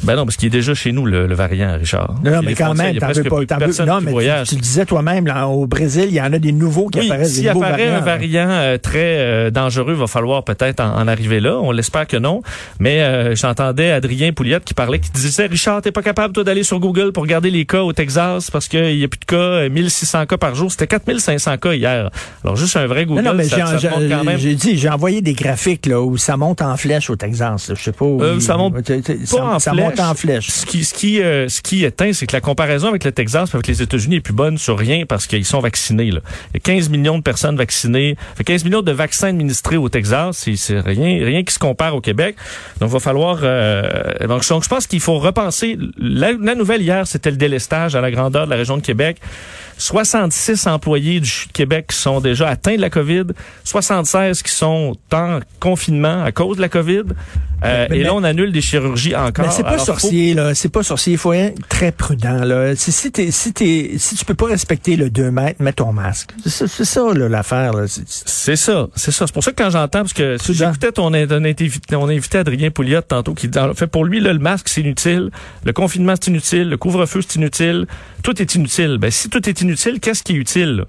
Ben 0.05 0.15
non, 0.17 0.25
parce 0.25 0.37
qu'il 0.37 0.47
est 0.47 0.51
déjà 0.51 0.75
chez 0.75 0.93
nous, 0.93 1.05
le, 1.07 1.27
le 1.27 1.35
variant, 1.35 1.77
Richard. 1.79 2.15
Non, 2.25 2.41
mais 2.45 2.55
quand 2.55 2.67
français, 2.67 2.83
même, 2.93 2.99
t'en 2.99 3.09
veux 3.09 3.25
pas. 3.25 3.45
t'en 3.47 3.59
veux- 3.67 3.85
non, 3.87 3.99
mais 4.01 4.07
tu, 4.07 4.11
voyage. 4.13 4.49
tu 4.49 4.55
le 4.55 4.61
disais 4.61 4.87
toi-même, 4.87 5.27
là, 5.27 5.49
au 5.49 5.67
Brésil, 5.67 6.05
il 6.09 6.15
y 6.15 6.21
en 6.21 6.33
a 6.33 6.39
des 6.39 6.53
nouveaux 6.53 6.87
qui 6.89 7.01
Oui, 7.01 7.07
apparaissent. 7.07 7.35
s'il 7.35 7.49
apparaît 7.49 7.89
un 7.89 8.01
variant 8.01 8.49
euh, 8.49 8.79
très 8.79 9.19
euh, 9.19 9.51
dangereux, 9.51 9.95
il 9.95 9.99
va 10.01 10.07
falloir 10.07 10.45
peut-être 10.45 10.81
en, 10.81 10.95
en 10.97 11.09
arriver 11.09 11.41
là. 11.41 11.59
On 11.61 11.73
l'espère 11.73 12.07
que 12.07 12.17
non. 12.17 12.43
Mais 12.79 13.03
euh, 13.03 13.35
j'entendais 13.35 13.91
Adrien 13.91 14.33
Pouliot 14.33 14.61
qui 14.65 14.73
parlait, 14.75 14.99
qui 15.01 15.11
disait 15.11 15.47
Richard, 15.47 15.83
t'es 15.83 15.91
pas 15.93 16.03
capable 16.03 16.33
toi 16.33 16.45
d'aller 16.45 16.63
sur 16.63 16.79
Google 16.79 17.13
pour 17.13 17.25
regarder 17.25 17.51
les 17.51 17.65
cas 17.67 17.83
au 17.83 17.93
Texas 17.93 18.51
parce 18.51 18.69
qu'il 18.69 18.97
y 18.99 19.05
a 19.05 19.09
plus 19.09 19.19
de 19.19 19.25
cas, 19.25 19.37
euh, 19.37 19.69
1600 19.71 20.27
cas 20.27 20.37
par 20.37 20.55
jour. 20.55 20.71
C'était 20.71 20.87
4500 20.87 21.57
cas 21.59 21.73
hier. 21.75 22.11
Alors 22.45 22.57
juste 22.57 22.77
un 22.77 22.87
vrai 22.87 23.05
Google, 23.05 23.23
Non, 23.23 23.31
non, 23.31 23.37
mais 23.37 23.45
ça, 23.45 23.57
j'ai 23.79 23.89
ça 23.89 23.95
te 23.95 23.95
montre 24.01 24.09
quand 24.17 24.25
même. 24.25 24.39
j'ai 24.39 24.55
dit, 24.55 24.77
j'ai 24.79 24.89
envoyé 24.89 25.21
des 25.23 25.33
graphiques 25.35 25.87
là, 25.87 26.01
où 26.01 26.17
ça 26.17 26.37
monte 26.37 26.63
en 26.63 26.77
flèche 26.77 27.11
au 27.11 27.17
Texas. 27.17 27.69
là. 27.69 27.75
Je 27.77 27.83
sais 27.83 27.93
pas. 27.93 28.05
où 28.05 28.23
Euh, 28.23 28.39
ça 28.41 28.57
monte 28.57 28.75
pas 28.75 28.93
ça, 29.25 29.45
en 29.45 29.59
flèche. 29.59 29.88
Monte 29.91 30.01
en 30.01 30.15
flèche. 30.15 30.49
Ce 30.49 30.67
qui, 30.67 30.85
ce 30.85 30.95
qui, 30.95 31.23
euh, 31.23 31.49
ce 31.49 31.61
qui 31.61 31.85
éteint, 31.85 32.13
c'est 32.13 32.27
que 32.27 32.33
la 32.33 32.41
comparaison 32.41 32.89
avec 32.89 33.05
le 33.05 33.13
Texas, 33.13 33.55
avec 33.55 33.67
les 33.67 33.83
États-Unis 33.83 34.17
est 34.17 34.21
plus 34.21 34.33
bonne 34.33 34.59
sur 34.59 34.79
rien 34.79 35.05
parce 35.07 35.27
qu'ils 35.27 35.45
sont 35.45 35.61
vaccinés. 35.61 36.11
Là. 36.11 36.21
Il 36.51 36.55
y 36.55 36.57
a 36.57 36.61
15 36.61 36.89
millions 36.89 37.19
de 37.19 37.23
personnes 37.23 37.57
vaccinées, 37.57 38.17
fait 38.37 38.45
15 38.45 38.65
millions 38.65 38.83
de 38.83 38.93
vaccins 38.93 39.29
administrés 39.29 39.77
au 39.77 39.89
Texas, 39.89 40.49
c'est, 40.57 40.81
rien, 40.81 41.25
rien 41.25 41.43
qui 41.43 41.53
se 41.53 41.59
compare 41.59 41.95
au 41.95 42.01
Québec. 42.01 42.37
Donc, 42.81 42.91
il 42.91 42.93
va 42.93 43.01
falloir. 43.01 43.41
Euh, 43.43 44.27
donc, 44.27 44.49
donc, 44.49 44.63
je 44.65 44.69
pense 44.69 44.87
qu'il 44.87 45.01
faut 45.01 45.19
repenser. 45.19 45.79
La, 45.99 46.33
la 46.33 46.55
nouvelle 46.55 46.83
hier, 46.83 47.07
c'était 47.07 47.31
le 47.31 47.37
délestage 47.37 47.95
à 47.95 48.01
la 48.01 48.11
grandeur 48.11 48.47
de 48.47 48.51
la 48.51 48.57
région 48.57 48.77
de 48.77 48.83
Québec. 48.83 49.19
66 49.79 50.67
employés 50.67 51.21
du 51.21 51.33
Québec 51.53 51.87
qui 51.91 51.97
sont 51.97 52.21
déjà 52.21 52.49
atteints 52.49 52.77
de 52.77 52.81
la 52.81 52.91
COVID, 52.91 53.25
76 53.65 54.43
qui 54.43 54.53
sont 54.53 54.97
en 55.13 55.41
confinement 55.61 56.23
à 56.25 56.33
cause 56.33 56.57
de 56.57 56.63
la 56.63 56.69
COVID. 56.69 57.03
Euh, 57.65 57.87
Mais- 57.91 57.99
et 57.99 58.03
là, 58.05 58.15
on 58.15 58.23
annule 58.23 58.53
des 58.53 58.61
chirurgies 58.61 59.17
encore. 59.17 59.47
Mais 59.47 59.51
c'est 59.51 59.65
pas 59.65 59.71
Alors, 59.71 59.81
faut- 59.81 59.93
sorcier, 59.99 60.33
là. 60.35 60.55
C'est 60.55 60.69
pas 60.69 60.85
sorcier. 60.85 61.15
Il 61.15 61.19
faut 61.19 61.33
être 61.33 61.61
très 61.69 61.91
prudent, 61.91 62.45
là. 62.45 62.77
Si, 62.77 62.93
si, 62.93 63.11
t'es- 63.11 63.33
si, 63.33 63.53
t'es- 63.53 63.95
si 63.99 64.15
tu 64.15 64.25
peux 64.25 64.35
pas 64.35 64.47
respecter 64.47 64.95
le 64.95 65.11
2 65.11 65.33
mètres, 65.33 65.61
mets 65.61 65.73
ton 65.73 65.93
masque. 65.93 66.31
C'est 66.47 66.69
ça, 66.69 67.03
l'affaire, 67.15 67.73
là. 67.73 67.87
C'est- 67.89 68.07
ça, 68.57 68.87
c'est 68.95 69.11
ça. 69.11 69.27
C'est 69.27 69.33
pour 69.33 69.43
ça 69.43 69.51
que 69.51 69.61
quand 69.61 69.71
j'entends, 69.71 70.01
parce 70.03 70.13
que 70.13 70.37
si 70.39 70.55
j'écoutais 70.55 70.93
ton, 70.93 71.11
ton 71.11 72.09
invité 72.09 72.39
Adrien 72.39 72.71
Pouliot 72.71 73.01
tantôt, 73.01 73.35
qui 73.35 73.49
dit, 73.49 73.59
en 73.59 73.75
fait, 73.75 73.89
pour 73.89 74.05
lui, 74.05 74.21
là, 74.21 74.33
le 74.33 74.39
masque, 74.39 74.69
c'est 74.69 74.81
inutile, 74.83 75.31
le 75.65 75.73
confinement, 75.73 76.15
c'est 76.21 76.31
inutile, 76.31 76.69
le 76.69 76.77
couvre-feu, 76.77 77.23
c'est 77.27 77.37
inutile, 77.41 77.87
tout 78.29 78.43
est 78.43 78.55
inutile. 78.55 78.99
Ben, 78.99 79.11
si 79.11 79.31
tout 79.31 79.49
est 79.49 79.61
inutile, 79.63 80.01
qu'est-ce 80.01 80.23
qui 80.23 80.33
est 80.35 80.37
utile? 80.37 80.85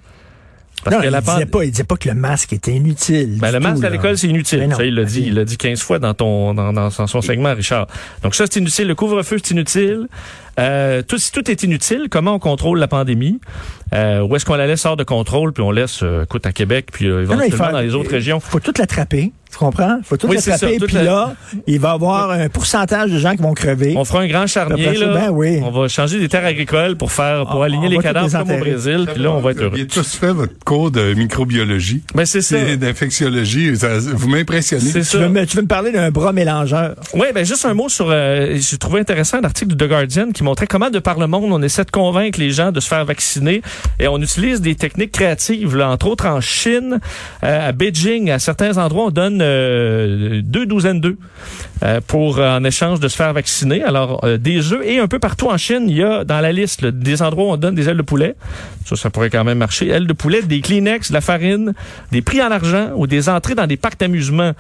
Parce 0.83 0.95
non, 0.95 1.01
que 1.01 1.07
il 1.07 1.11
la 1.11 1.21
disait 1.21 1.45
pas, 1.45 1.63
il 1.65 1.71
disait 1.71 1.83
pas 1.83 1.95
que 1.97 2.07
le 2.07 2.15
masque 2.15 2.53
était 2.53 2.71
inutile. 2.71 3.37
Ben, 3.39 3.51
le 3.51 3.59
masque 3.59 3.81
tout, 3.81 3.85
à 3.85 3.89
l'école, 3.89 4.17
c'est 4.17 4.27
inutile. 4.27 4.67
Non. 4.67 4.75
ça, 4.77 4.83
il 4.85 4.95
l'a 4.95 5.03
dit. 5.03 5.23
Il 5.27 5.35
l'a 5.35 5.43
dit 5.45 5.57
15 5.57 5.81
fois 5.81 5.99
dans 5.99 6.13
ton, 6.13 6.53
dans, 6.53 6.71
dans 6.73 6.89
son 6.89 7.21
segment, 7.21 7.53
Richard. 7.53 7.87
Donc, 8.23 8.35
ça, 8.35 8.45
c'est 8.49 8.59
inutile. 8.59 8.87
Le 8.87 8.95
couvre-feu, 8.95 9.37
c'est 9.43 9.51
inutile. 9.51 10.07
Euh, 10.57 11.01
tout, 11.01 11.17
si 11.17 11.31
tout 11.31 11.49
est 11.49 11.63
inutile, 11.63 12.07
comment 12.09 12.33
on 12.35 12.39
contrôle 12.39 12.79
la 12.79 12.87
pandémie? 12.87 13.39
Euh, 13.93 14.21
où 14.21 14.35
est-ce 14.35 14.45
qu'on 14.45 14.55
la 14.55 14.67
laisse 14.67 14.85
hors 14.85 14.97
de 14.97 15.03
contrôle, 15.03 15.51
puis 15.53 15.63
on 15.63 15.71
laisse, 15.71 16.01
euh, 16.03 16.23
écoute, 16.23 16.45
à 16.45 16.51
Québec, 16.53 16.87
puis 16.91 17.07
euh, 17.07 17.25
Non, 17.25 17.35
non, 17.35 17.41
il 17.41 17.47
éventuellement 17.47 17.65
faut- 17.67 17.71
dans 17.73 17.79
les 17.81 17.95
autres 17.95 18.11
régions? 18.11 18.39
faut 18.39 18.59
tout 18.59 18.73
l'attraper. 18.77 19.31
Tu 19.51 19.57
comprends? 19.57 19.99
faut 20.03 20.15
tout 20.15 20.27
Oui, 20.27 20.37
tout 20.37 20.85
Puis 20.85 20.95
la- 20.95 21.03
là, 21.03 21.33
il 21.65 21.79
va 21.79 21.89
y 21.89 21.93
avoir 21.93 22.31
un 22.31 22.49
pourcentage 22.49 23.11
de 23.11 23.17
gens 23.17 23.35
qui 23.35 23.41
vont 23.41 23.53
crever. 23.53 23.95
On 23.97 24.05
fera 24.05 24.21
un 24.21 24.27
grand 24.27 24.45
charnier, 24.47 24.93
là. 24.93 25.07
ben 25.13 25.29
oui. 25.31 25.59
On 25.63 25.71
va 25.71 25.87
changer 25.87 26.19
des 26.19 26.29
terres 26.29 26.45
agricoles 26.45 26.95
pour 26.97 27.11
faire, 27.11 27.45
pour 27.47 27.59
On- 27.59 27.63
aligner 27.63 27.89
les 27.89 27.97
cadavres 27.97 28.31
comme 28.31 28.51
au. 28.51 28.57
Brésil, 28.59 29.07
puis 29.11 29.21
là, 29.23 29.31
on 29.31 29.39
va 29.39 29.51
être 29.51 29.57
Vous 29.57 29.63
heureux. 29.63 29.73
aviez 29.73 29.87
tous 29.87 30.13
fait 30.15 30.31
votre 30.33 30.53
cours 30.63 30.91
de 30.91 31.13
microbiologie. 31.15 32.03
Ben, 32.13 32.25
c'est 32.25 32.41
ça. 32.41 32.57
D'infectiologie. 32.75 33.71
Vous 34.13 34.27
m'impressionnez. 34.27 34.81
C'est 34.91 34.99
Tu 34.99 35.05
ça. 35.05 35.17
veux, 35.19 35.29
me, 35.29 35.45
tu 35.45 35.55
veux 35.57 35.63
me 35.63 35.67
parler 35.67 35.91
d'un 35.91 36.11
bras 36.11 36.31
mélangeur? 36.33 36.95
Oui, 37.13 37.27
ben 37.33 37.45
juste 37.45 37.65
un 37.65 37.73
mot 37.73 37.89
sur. 37.89 38.07
euh, 38.09 38.55
J'ai 38.59 38.77
trouvé 38.77 38.99
intéressant 38.99 39.39
l'article 39.41 39.75
de 39.75 39.85
The 39.85 39.89
Guardian 39.89 40.31
qui 40.31 40.43
montrait 40.43 40.67
comment 40.67 40.89
de 40.89 40.99
par 40.99 41.17
le 41.19 41.27
monde 41.27 41.45
on 41.51 41.61
essaie 41.61 41.85
de 41.85 41.91
convaincre 41.91 42.39
les 42.39 42.51
gens 42.51 42.71
de 42.71 42.79
se 42.79 42.87
faire 42.87 43.05
vacciner 43.05 43.61
et 43.99 44.07
on 44.07 44.17
utilise 44.21 44.61
des 44.61 44.75
techniques 44.75 45.11
créatives, 45.11 45.75
là, 45.75 45.89
entre 45.89 46.07
autres 46.07 46.27
en 46.27 46.41
Chine, 46.41 46.99
euh, 47.43 47.69
à 47.69 47.71
Beijing, 47.71 48.29
à 48.31 48.39
certains 48.39 48.77
endroits 48.77 49.05
on 49.05 49.09
donne 49.11 49.38
euh, 49.41 50.41
deux 50.43 50.65
douzaines 50.65 51.01
d'œufs 51.01 51.15
euh, 51.83 51.99
pour 52.05 52.37
euh, 52.39 52.57
en 52.57 52.63
échange 52.63 52.99
de 52.99 53.07
se 53.07 53.15
faire 53.15 53.33
vacciner. 53.33 53.83
Alors 53.83 54.25
des 54.39 54.73
œufs 54.73 54.81
et 54.85 54.99
un 54.99 55.07
peu 55.07 55.19
partout 55.19 55.47
en 55.47 55.57
Chine, 55.57 55.85
il 55.89 55.97
y 55.97 56.03
a 56.03 56.23
dans 56.23 56.39
la 56.41 56.51
liste 56.51 56.81
là, 56.81 56.91
des 56.91 57.21
endroits 57.21 57.45
où 57.45 57.49
on 57.51 57.57
donne 57.57 57.75
des 57.75 57.87
ailes 57.89 57.97
de 57.97 58.01
poulet. 58.01 58.35
Ça, 58.85 58.95
ça 58.95 59.09
pourrait 59.09 59.29
quand 59.29 59.43
même 59.43 59.57
marcher. 59.59 59.87
Ailes 59.87 60.07
de 60.07 60.13
poulet, 60.13 60.41
des 60.41 60.61
Kleenex, 60.61 61.09
de 61.09 61.13
la 61.13 61.21
farine, 61.21 61.73
des 62.11 62.21
prix 62.21 62.41
en 62.41 62.51
argent 62.51 62.91
ou 62.95 63.07
des 63.07 63.29
entrées 63.29 63.55
dans 63.55 63.67
des 63.67 63.77
parcs 63.77 63.99
d'amusement 63.99 64.51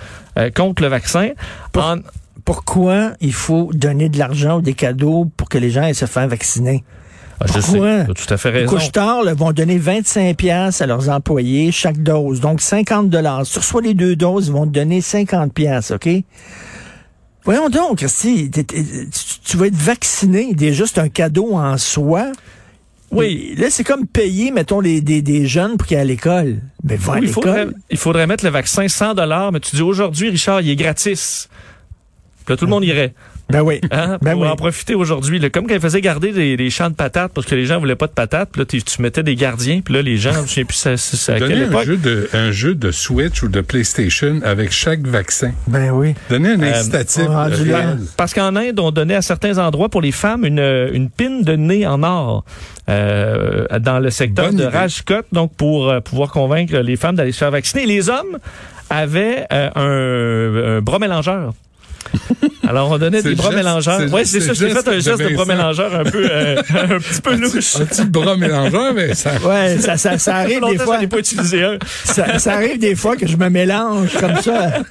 contre 0.55 0.81
le 0.83 0.87
vaccin. 0.89 1.29
En- 1.75 1.97
Pourquoi 2.45 3.11
il 3.21 3.33
faut 3.33 3.69
donner 3.73 4.09
de 4.09 4.17
l'argent 4.17 4.57
ou 4.57 4.61
des 4.61 4.73
cadeaux 4.73 5.29
pour 5.37 5.49
que 5.49 5.57
les 5.57 5.69
gens 5.69 5.83
aient 5.83 5.93
se 5.93 6.05
faire 6.05 6.27
vacciner? 6.27 6.83
Ah, 7.41 7.45
je 7.47 7.53
sais, 7.61 7.71
Pourquoi? 7.71 8.03
tu 8.05 8.11
as 8.11 8.13
tout 8.13 8.33
à 8.33 8.37
fait 8.37 8.51
Les 8.51 8.59
raison. 8.61 8.75
couche-tard 8.75 9.23
là, 9.23 9.33
vont 9.33 9.51
donner 9.53 9.77
25 9.77 10.35
pièces 10.35 10.81
à 10.81 10.85
leurs 10.87 11.09
employés 11.09 11.71
chaque 11.71 11.97
dose, 12.03 12.41
donc 12.41 12.59
50 12.61 13.09
dollars. 13.09 13.45
Si 13.45 13.53
tu 13.53 13.59
reçois 13.59 13.81
les 13.81 13.93
deux 13.93 14.15
doses, 14.15 14.47
ils 14.47 14.53
vont 14.53 14.65
te 14.65 14.71
donner 14.71 14.99
50 15.01 15.53
pièces, 15.53 15.91
OK? 15.91 16.09
Voyons 17.45 17.69
donc, 17.69 17.99
t'es- 17.99 18.49
tu, 19.45 19.57
vas 19.57 19.67
être 19.67 19.75
vacciné, 19.75 20.53
déjà 20.53 20.85
c'est 20.85 20.99
un 20.99 21.07
cadeau 21.09 21.53
en 21.55 21.77
soi. 21.77 22.31
Oui. 23.11 23.55
Là, 23.57 23.67
c'est 23.71 23.83
comme 23.83 24.05
payer, 24.05 24.51
mettons, 24.51 24.81
les, 24.81 25.01
des, 25.01 25.21
des 25.23 25.47
jeunes 25.47 25.77
pour 25.77 25.87
qu'ils 25.87 25.97
aient 25.97 26.01
à 26.01 26.05
l'école. 26.05 26.57
Mais 26.83 26.95
va 26.95 27.13
à 27.13 27.15
Oui, 27.15 27.21
il, 27.23 27.29
faudrait, 27.33 27.65
l'école. 27.65 27.75
il 27.89 27.97
faudrait 27.97 28.27
mettre 28.27 28.43
le 28.43 28.51
vaccin 28.51 28.87
100 28.87 29.15
dollars, 29.15 29.51
mais 29.51 29.59
tu 29.61 29.75
dis 29.75 29.81
aujourd'hui, 29.81 30.29
Richard, 30.29 30.61
il 30.61 30.69
est 30.69 30.75
gratis. 30.75 31.49
Puis 32.45 32.53
là, 32.53 32.57
tout 32.57 32.65
le 32.65 32.69
monde 32.69 32.83
irait. 32.83 33.13
Ben 33.49 33.61
oui. 33.61 33.81
Hein, 33.91 34.17
Ben 34.21 34.33
pour 34.33 34.41
oui. 34.43 34.47
en 34.47 34.55
profiter 34.55 34.93
aujourd'hui. 34.93 35.39
Comme 35.49 35.65
quand 35.67 35.73
ils 35.73 35.79
faisaient 35.81 36.01
garder 36.01 36.31
des, 36.31 36.55
des 36.55 36.69
champs 36.69 36.89
de 36.89 36.95
patates 36.95 37.31
parce 37.33 37.47
que 37.47 37.55
les 37.55 37.65
gens 37.65 37.79
voulaient 37.79 37.95
pas 37.95 38.05
de 38.07 38.11
patates. 38.11 38.49
Puis 38.51 38.61
là, 38.61 38.65
tu, 38.65 38.81
tu 38.83 39.01
mettais 39.01 39.23
des 39.23 39.35
gardiens. 39.35 39.81
Puis 39.81 39.93
là, 39.93 40.01
les 40.03 40.17
gens, 40.17 40.33
je 40.45 40.51
sais 40.53 40.65
plus 40.65 40.75
ça, 40.77 40.97
ça- 40.97 41.17
ça- 41.17 41.33
à 41.33 41.39
quelle 41.39 41.63
un 41.63 41.65
époque. 41.67 41.85
jeu, 41.85 41.97
de, 41.97 42.29
un 42.33 42.51
jeu 42.51 42.75
de 42.75 42.91
Switch 42.91 43.41
ou 43.41 43.47
de 43.47 43.61
PlayStation 43.61 44.39
avec 44.43 44.71
chaque 44.71 45.01
vaccin. 45.07 45.51
Ben 45.67 45.89
oui. 45.91 46.13
Donnez 46.29 46.49
un 46.49 46.61
Euh, 46.61 46.73
incitatif 46.73 47.25
rendu 47.25 47.55
réel. 47.63 47.71
là. 47.71 47.95
Parce 48.17 48.33
qu'en 48.35 48.55
Inde, 48.55 48.79
on 48.79 48.91
donnait 48.91 49.15
à 49.15 49.21
certains 49.23 49.57
endroits 49.57 49.89
pour 49.89 50.01
les 50.01 50.11
femmes 50.11 50.45
une, 50.45 50.59
une 50.93 51.09
pine 51.09 51.41
de 51.43 51.55
nez 51.55 51.87
en 51.87 52.03
or 52.03 52.45
euh, 52.87 53.65
dans 53.79 53.99
le 53.99 54.11
secteur 54.11 54.47
Bonne 54.47 54.57
de. 54.57 54.63
Rajkot, 54.65 55.23
donc 55.31 55.53
pour 55.55 55.89
euh, 55.89 56.01
pouvoir 56.01 56.31
convaincre 56.31 56.77
les 56.77 56.95
femmes 56.97 57.15
d'aller 57.15 57.31
se 57.31 57.39
faire 57.39 57.51
vacciner. 57.51 57.85
Les 57.87 58.09
hommes 58.09 58.37
avaient 58.91 59.45
euh, 59.51 59.69
un, 60.75 60.77
un 60.77 60.81
bras 60.81 60.99
mélangeur. 60.99 61.53
Alors, 62.69 62.91
on 62.91 62.97
donnait 62.99 63.23
des 63.23 63.33
bras 63.33 63.49
mélangeurs. 63.49 63.99
c'est- 63.99 64.13
Oui, 64.13 64.21
c'est 64.25 64.39
ça. 64.41 64.53
J'ai 64.53 64.69
fait 64.69 64.87
un 64.87 64.99
geste 64.99 65.19
de 65.19 65.33
bras 65.33 65.45
mélangeur 65.45 65.93
un 65.95 66.03
peu, 66.03 66.23
euh, 66.31 66.55
un 66.69 66.99
petit 66.99 67.21
peu 67.21 67.35
louche. 67.35 67.77
Un 67.77 67.85
petit 67.85 68.05
bras 68.05 68.37
mélangeur, 68.37 68.93
mais 68.93 69.15
ça. 69.15 69.31
Ouais, 69.43 69.77
ça, 69.79 69.97
ça, 69.97 70.19
ça 70.19 70.35
arrive 70.35 70.61
des 70.69 70.77
fois. 70.77 70.99
pas 71.09 71.17
utilisé 71.17 71.63
un. 71.63 71.79
Ça, 72.05 72.37
ça 72.37 72.53
arrive 72.53 72.77
des 72.77 72.93
fois 72.95 73.15
que 73.15 73.25
je 73.25 73.35
me 73.37 73.49
mélange 73.49 74.13
comme 74.19 74.39
ça. 74.41 74.83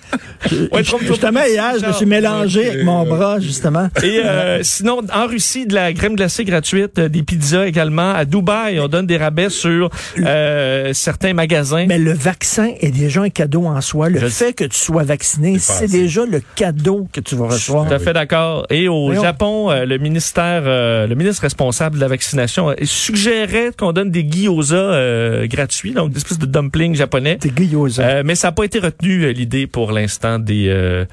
Ouais, 0.72 0.82
trompe-toi 0.82 1.06
Justement, 1.08 1.44
hier, 1.48 1.74
je 1.80 1.86
me 1.86 1.92
suis 1.92 2.06
mélangé 2.06 2.68
avec 2.70 2.84
mon 2.84 3.02
ouais. 3.04 3.08
bras, 3.10 3.38
justement. 3.38 3.88
Et 4.02 4.20
euh, 4.24 4.60
sinon, 4.64 5.00
en 5.14 5.26
Russie, 5.28 5.66
de 5.66 5.74
la 5.74 5.92
crème 5.92 6.16
glacée 6.16 6.44
gratuite, 6.44 6.98
euh, 6.98 7.08
des 7.08 7.22
pizzas 7.22 7.66
également. 7.66 8.12
À 8.12 8.24
Dubaï, 8.24 8.80
on 8.80 8.88
donne 8.88 9.06
des 9.06 9.16
rabais 9.18 9.50
sur 9.50 9.88
euh, 10.18 10.92
certains 10.94 11.32
magasins. 11.32 11.86
Mais 11.86 11.98
le 11.98 12.12
vaccin 12.12 12.70
est 12.80 12.90
déjà 12.90 13.22
un 13.22 13.30
cadeau 13.30 13.66
en 13.66 13.80
soi. 13.80 14.08
Le 14.08 14.18
Je- 14.18 14.26
fait 14.26 14.52
que 14.52 14.64
tu 14.64 14.78
sois 14.78 15.04
vacciné, 15.04 15.58
C'est 15.60 15.86
déjà 15.90 16.24
le 16.26 16.40
cadeau 16.56 17.06
que 17.12 17.20
tu 17.20 17.36
vas 17.36 17.46
recevoir. 17.46 17.67
Tout 17.68 17.92
à 17.94 17.98
fait 17.98 18.12
d'accord. 18.12 18.66
Et 18.70 18.88
au 18.88 19.06
Voyons. 19.06 19.22
Japon, 19.22 19.70
euh, 19.70 19.84
le 19.84 19.98
ministère, 19.98 20.62
euh, 20.66 21.06
le 21.06 21.14
ministre 21.14 21.42
responsable 21.42 21.96
de 21.96 22.00
la 22.00 22.08
vaccination 22.08 22.70
euh, 22.70 22.74
suggérait 22.84 23.70
qu'on 23.78 23.92
donne 23.92 24.10
des 24.10 24.22
gyoza 24.28 24.76
euh, 24.76 25.46
gratuits, 25.46 25.92
donc 25.92 26.10
des 26.10 26.18
espèces 26.18 26.38
de 26.38 26.46
dumplings 26.46 26.94
japonais. 26.94 27.38
T'es 27.38 27.50
gyoza. 27.54 28.02
Euh, 28.02 28.22
mais 28.24 28.34
ça 28.34 28.48
n'a 28.48 28.52
pas 28.52 28.64
été 28.64 28.78
retenu 28.78 29.24
euh, 29.24 29.32
l'idée 29.32 29.66
pour 29.66 29.92
l'instant 29.92 30.38
des 30.38 30.66
euh, 30.68 31.04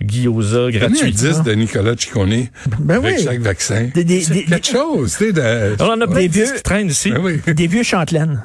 gyoza 0.00 0.70
gratuits. 0.70 1.12
10 1.12 1.42
de 1.42 1.52
Nicolas 1.52 1.94
Ciccone 1.96 2.46
ben 2.80 2.96
avec 2.96 3.16
oui. 3.18 3.24
chaque 3.24 3.40
vaccin. 3.40 3.88
Des, 3.94 4.04
des, 4.04 4.24
des- 4.26 4.44
quelque 4.44 4.66
chose, 4.66 5.16
de... 5.18 5.82
On 5.82 5.86
en 5.90 6.00
a 6.00 6.06
plein 6.06 6.20
Des 6.26 6.28
de 6.28 6.56
qui 6.56 6.62
traînent 6.62 6.88
ici. 6.88 7.10
Ben 7.10 7.20
oui. 7.22 7.54
des 7.54 7.66
vieux 7.66 7.82
chantelaines. 7.82 8.40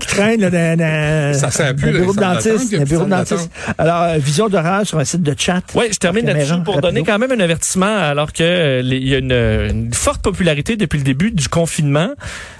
Qui 0.00 0.06
traînent 0.06 0.40
là, 0.40 0.50
dans, 0.50 0.78
dans, 0.78 1.38
Ça 1.38 1.50
sert 1.50 1.74
plus, 1.74 1.86
dans 1.86 1.92
le 1.92 1.98
bureau 2.00 2.14
de 2.14 2.20
dentiste. 2.20 2.72
le 2.72 2.84
bureau 2.84 3.04
de. 3.04 3.12
Alors, 3.78 4.02
euh, 4.02 4.18
vision 4.18 4.48
d'horaire 4.48 4.82
sur 4.84 4.98
un 4.98 5.04
site 5.04 5.22
de 5.22 5.34
chat. 5.36 5.62
Oui, 5.74 5.86
je 5.90 5.98
termine 5.98 6.26
là-dessus 6.26 6.62
pour 6.64 6.74
rapido. 6.74 6.88
donner 6.88 7.02
quand 7.04 7.18
même 7.18 7.32
un 7.32 7.40
avertissement 7.40 7.96
alors 7.98 8.32
que 8.32 8.42
euh, 8.42 8.80
y 8.82 9.14
a 9.14 9.18
une, 9.18 9.32
une 9.32 9.94
forte 9.94 10.22
popularité 10.22 10.76
depuis 10.76 10.98
le 10.98 11.04
début 11.04 11.30
du 11.30 11.48
confinement. 11.48 12.10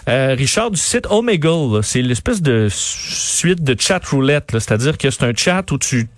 Euh, 0.09 0.35
Richard 0.37 0.71
du 0.71 0.79
site 0.81 1.07
Omegle, 1.11 1.83
c'est 1.83 2.03
l'espèce 2.03 2.43
de 2.43 2.67
suite 2.71 3.63
de 3.63 3.77
chat 3.79 4.05
roulette, 4.05 4.51
c'est-à-dire 4.53 4.99
que 4.99 5.11
c'est 5.11 5.23
un 5.23 5.33
chat 5.35 5.71
où 5.71 5.79
tu, 5.79 6.09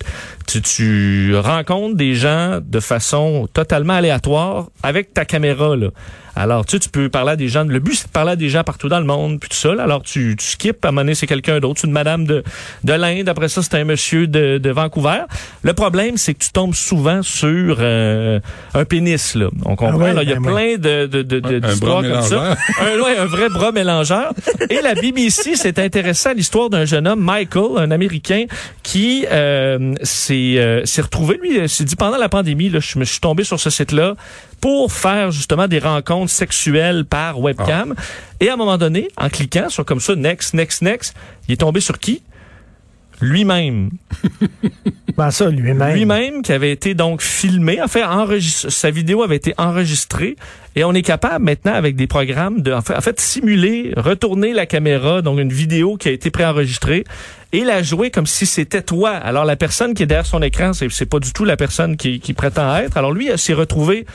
tu 0.46 0.62
tu 0.62 1.34
rencontres 1.36 1.96
des 1.96 2.14
gens 2.14 2.58
de 2.64 2.80
façon 2.80 3.48
totalement 3.52 3.94
aléatoire 3.94 4.66
avec 4.82 5.12
ta 5.14 5.24
caméra 5.24 5.76
là. 5.76 5.88
Alors, 6.36 6.66
tu 6.66 6.72
sais, 6.72 6.80
tu 6.80 6.88
peux 6.88 7.08
parler 7.08 7.30
à 7.30 7.36
des 7.36 7.46
gens. 7.46 7.62
Le 7.62 7.78
but, 7.78 7.94
c'est 7.94 8.06
de 8.08 8.10
parler 8.12 8.32
à 8.32 8.36
des 8.36 8.48
gens 8.48 8.64
partout 8.64 8.88
dans 8.88 8.98
le 8.98 9.04
monde, 9.06 9.38
puis 9.38 9.48
tout 9.48 9.56
ça. 9.56 9.72
là. 9.72 9.84
Alors, 9.84 10.02
tu, 10.02 10.34
tu 10.36 10.44
skips, 10.44 10.84
à 10.84 10.88
un 10.88 10.90
moment 10.90 11.02
donné, 11.02 11.14
c'est 11.14 11.28
quelqu'un 11.28 11.60
d'autre. 11.60 11.78
C'est 11.80 11.86
une 11.86 11.92
madame 11.92 12.24
de, 12.24 12.42
de 12.82 12.92
l'Inde. 12.92 13.28
Après 13.28 13.46
ça, 13.48 13.62
c'est 13.62 13.74
un 13.76 13.84
monsieur 13.84 14.26
de, 14.26 14.58
de 14.58 14.70
Vancouver. 14.70 15.20
Le 15.62 15.72
problème, 15.74 16.16
c'est 16.16 16.34
que 16.34 16.40
tu 16.42 16.50
tombes 16.50 16.74
souvent 16.74 17.22
sur 17.22 17.76
euh, 17.78 18.40
un 18.74 18.84
pénis, 18.84 19.36
là. 19.36 19.46
On 19.64 19.76
comprend, 19.76 19.92
Ah 19.92 19.96
ouais, 20.06 20.12
là. 20.12 20.22
Il 20.24 20.28
y 20.28 20.32
a 20.32 20.40
ben 20.40 20.42
plein 20.42 20.72
de, 20.76 21.06
de, 21.06 21.22
de, 21.22 21.38
de- 21.38 21.54
Un 21.64 21.68
d'histoires 21.70 22.02
bras 22.02 22.10
comme 22.10 22.22
ça. 22.22 22.56
Un, 22.80 23.00
ouais, 23.00 23.16
un 23.16 23.26
vrai 23.26 23.48
bras 23.48 23.70
mélangeur. 23.70 24.32
Et 24.70 24.80
la 24.82 24.94
BBC 24.96 25.54
s'est 25.54 25.78
intéressée 25.80 26.30
à 26.30 26.34
l'histoire 26.34 26.68
d'un 26.68 26.84
jeune 26.84 27.06
homme, 27.06 27.20
Michael, 27.20 27.78
un 27.78 27.92
Américain, 27.92 28.46
qui 28.82 29.24
euh, 29.30 29.94
s'est 30.02 30.33
euh, 30.34 30.84
s'est 30.84 31.02
retrouvé, 31.02 31.38
lui, 31.42 31.58
euh, 31.58 31.68
s'est 31.68 31.84
dit 31.84 31.96
pendant 31.96 32.16
la 32.16 32.28
pandémie, 32.28 32.68
là, 32.68 32.80
je 32.80 32.98
me 32.98 33.04
suis 33.04 33.20
tombé 33.20 33.44
sur 33.44 33.58
ce 33.60 33.70
site-là 33.70 34.14
pour 34.60 34.92
faire 34.92 35.30
justement 35.30 35.68
des 35.68 35.78
rencontres 35.78 36.30
sexuelles 36.30 37.04
par 37.04 37.40
webcam. 37.40 37.94
Et 38.40 38.48
à 38.48 38.54
un 38.54 38.56
moment 38.56 38.78
donné, 38.78 39.08
en 39.16 39.28
cliquant 39.28 39.68
sur 39.68 39.84
comme 39.84 40.00
ça, 40.00 40.14
next, 40.14 40.54
next, 40.54 40.82
next, 40.82 41.14
il 41.48 41.52
est 41.54 41.58
tombé 41.58 41.80
sur 41.80 41.98
qui? 41.98 42.22
Lui-même. 43.21 43.90
Ben 45.16 45.30
ça, 45.30 45.49
lui-même. 45.49 45.94
Lui-même 45.94 46.42
qui 46.42 46.52
avait 46.52 46.73
été 46.73 46.94
donc 46.94 47.23
filmé, 47.23 47.80
en 47.80 47.87
fait, 47.87 48.02
enregistré, 48.02 48.71
sa 48.71 48.90
vidéo 48.90 49.23
avait 49.23 49.37
été 49.37 49.54
enregistrée 49.59 50.35
et 50.75 50.83
on 50.83 50.92
est 50.92 51.02
capable 51.02 51.44
maintenant 51.44 51.75
avec 51.75 51.94
des 51.94 52.09
programmes 52.09 52.62
de, 52.62 52.73
en 52.73 52.83
fait, 52.83 52.97
en 52.97 53.00
fait, 53.00 53.21
simuler, 53.21 53.92
retourner 53.97 54.52
la 54.52 54.66
caméra, 54.66 55.23
donc 55.23 55.38
une 55.38 55.52
vidéo 55.52 55.97
qui 55.97 56.09
a 56.09 56.11
été 56.11 56.30
préenregistrée 56.30 57.04
et 57.52 57.62
la 57.62 57.83
jouer 57.85 58.11
comme 58.11 58.26
si 58.26 58.44
c'était 58.44 58.83
toi. 58.83 59.11
Alors 59.11 59.44
la 59.44 59.54
personne 59.54 59.94
qui 59.94 60.02
est 60.02 60.06
derrière 60.06 60.26
son 60.26 60.42
écran, 60.42 60.73
c'est, 60.73 60.90
c'est 60.90 61.06
pas 61.06 61.21
du 61.21 61.33
tout 61.33 61.44
la 61.44 61.56
personne 61.56 61.97
qui, 61.97 62.18
qui 62.18 62.33
prétend 62.33 62.76
être. 62.76 62.97
Alors 62.97 63.12
lui, 63.12 63.28
elle 63.28 63.38
s'est 63.38 63.54
retrouvé 63.54 64.06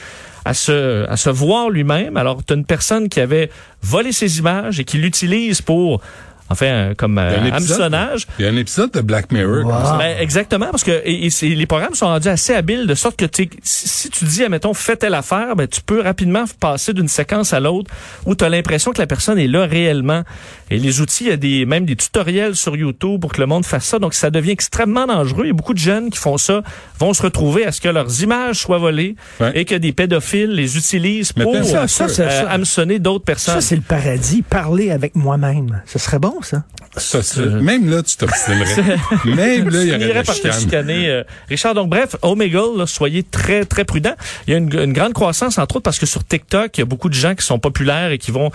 à 0.44 0.52
se, 0.52 1.08
à 1.08 1.16
se 1.16 1.30
voir 1.30 1.70
lui-même. 1.70 2.18
Alors 2.18 2.44
tu 2.44 2.52
une 2.52 2.66
personne 2.66 3.08
qui 3.08 3.20
avait 3.20 3.50
volé 3.82 4.12
ses 4.12 4.38
images 4.38 4.80
et 4.80 4.84
qui 4.84 4.98
l'utilise 4.98 5.62
pour 5.62 6.02
Enfin, 6.50 6.94
comme 6.96 7.14
y 7.14 7.20
a 7.20 7.22
un 7.22 7.46
euh, 7.46 7.52
hameçonnage. 7.52 8.26
Il 8.38 8.44
y 8.44 8.48
a 8.48 8.50
un 8.50 8.56
épisode 8.56 8.90
de 8.90 9.00
Black 9.00 9.30
Mirror 9.30 9.62
comme 9.62 9.84
ça. 9.84 9.96
Ben, 9.98 10.16
exactement, 10.18 10.66
parce 10.70 10.82
que 10.82 11.00
et, 11.04 11.30
les 11.54 11.66
programmes 11.66 11.94
sont 11.94 12.06
rendus 12.06 12.28
assez 12.28 12.52
habiles 12.54 12.88
de 12.88 12.94
sorte 12.96 13.16
que 13.16 13.26
si 13.62 14.10
tu 14.10 14.24
dis, 14.24 14.42
admettons, 14.42 14.74
fais 14.74 14.96
telle 14.96 15.14
affaire, 15.14 15.54
ben, 15.54 15.68
tu 15.68 15.80
peux 15.80 16.00
rapidement 16.00 16.44
passer 16.58 16.92
d'une 16.92 17.06
séquence 17.06 17.52
à 17.52 17.60
l'autre 17.60 17.92
où 18.26 18.34
tu 18.34 18.44
as 18.44 18.48
l'impression 18.48 18.92
que 18.92 18.98
la 18.98 19.06
personne 19.06 19.38
est 19.38 19.46
là 19.46 19.64
réellement. 19.64 20.24
Et 20.70 20.78
les 20.78 21.00
outils, 21.00 21.24
il 21.24 21.30
y 21.30 21.32
a 21.32 21.36
des, 21.36 21.66
même 21.66 21.84
des 21.84 21.96
tutoriels 21.96 22.54
sur 22.56 22.76
YouTube 22.76 23.20
pour 23.20 23.32
que 23.32 23.40
le 23.40 23.46
monde 23.46 23.64
fasse 23.66 23.84
ça. 23.86 23.98
Donc, 23.98 24.14
ça 24.14 24.30
devient 24.30 24.52
extrêmement 24.52 25.06
dangereux. 25.06 25.44
Il 25.44 25.48
y 25.48 25.50
a 25.50 25.54
beaucoup 25.54 25.74
de 25.74 25.78
jeunes 25.78 26.10
qui 26.10 26.18
font 26.18 26.38
ça, 26.38 26.62
vont 26.98 27.12
se 27.12 27.22
retrouver 27.22 27.66
à 27.66 27.72
ce 27.72 27.80
que 27.80 27.88
leurs 27.88 28.22
images 28.22 28.58
soient 28.60 28.78
volées 28.78 29.16
Ouais. 29.40 29.52
et 29.54 29.64
que 29.64 29.74
des 29.74 29.92
pédophiles 29.92 30.50
les 30.52 30.76
utilisent 30.76 31.32
Mais 31.36 31.44
pour 31.44 31.54
Ça, 31.64 31.88
ça, 31.88 32.08
ça, 32.08 32.22
euh, 32.22 32.30
ça. 32.44 32.50
hameçonner 32.50 32.98
d'autres 32.98 33.24
Ça, 33.24 33.26
personnes. 33.26 33.60
c'est 33.60 33.76
le 33.76 33.82
paradis. 33.82 34.42
Parler 34.42 34.90
avec 34.90 35.14
moi-même. 35.14 35.82
Ce 35.86 35.98
serait 35.98 36.18
bon, 36.18 36.34
ça. 36.42 36.64
Ça, 36.96 37.22
c'est- 37.22 37.40
même 37.46 37.88
là, 37.90 38.02
tu 38.02 38.16
t'obstinerais. 38.16 38.96
même 39.24 39.68
là, 39.70 39.82
il 39.84 39.88
y 40.02 40.10
aurait 40.10 40.22
par 40.24 40.34
te 40.34 40.40
chicanes. 40.40 40.60
chicaner, 40.60 41.08
euh, 41.08 41.22
Richard. 41.48 41.74
Donc, 41.74 41.88
bref, 41.90 42.16
Omegle, 42.22 42.76
là, 42.78 42.86
soyez 42.86 43.22
très, 43.22 43.64
très 43.64 43.84
prudents. 43.84 44.14
Il 44.46 44.52
y 44.52 44.54
a 44.54 44.58
une, 44.58 44.72
une 44.78 44.92
grande 44.92 45.12
croissance, 45.12 45.58
entre 45.58 45.76
autres, 45.76 45.84
parce 45.84 45.98
que 45.98 46.06
sur 46.06 46.24
TikTok, 46.24 46.76
il 46.76 46.80
y 46.80 46.82
a 46.82 46.86
beaucoup 46.86 47.08
de 47.08 47.14
gens 47.14 47.34
qui 47.34 47.44
sont 47.44 47.58
populaires 47.58 48.10
et 48.10 48.18
qui 48.18 48.30
vont 48.30 48.50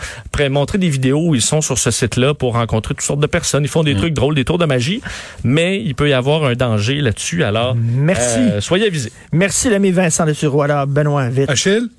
montrer 0.50 0.78
des 0.78 0.90
vidéos 0.90 1.30
où 1.30 1.36
ils 1.36 1.42
sont 1.42 1.62
sur 1.62 1.78
ce 1.78 1.92
site-là 2.06 2.34
pour 2.34 2.54
rencontrer 2.54 2.94
toutes 2.94 3.06
sortes 3.06 3.20
de 3.20 3.28
personnes. 3.28 3.64
Ils 3.64 3.68
font 3.70 3.82
Mm. 3.82 3.86
des 3.86 3.96
trucs 3.96 4.14
drôles, 4.14 4.36
des 4.36 4.46
tours 4.46 4.58
de 4.58 4.66
magie, 4.66 5.02
mais 5.44 5.82
il 5.82 5.96
peut 5.96 6.10
y 6.10 6.14
avoir 6.14 6.44
un 6.46 6.54
danger 6.54 7.02
là-dessus. 7.02 7.44
Alors, 7.44 7.76
Merci. 7.76 8.40
euh, 8.40 8.62
soyez 8.62 8.88
avisés. 8.88 9.12
Merci, 9.32 9.70
l'ami 9.70 9.92
Vincent 9.92 10.26
de 10.26 10.34
Sureau. 10.34 10.62
Alors, 10.62 10.88
Benoît, 10.88 11.30
vite. 11.30 11.50
Achille? 11.50 11.90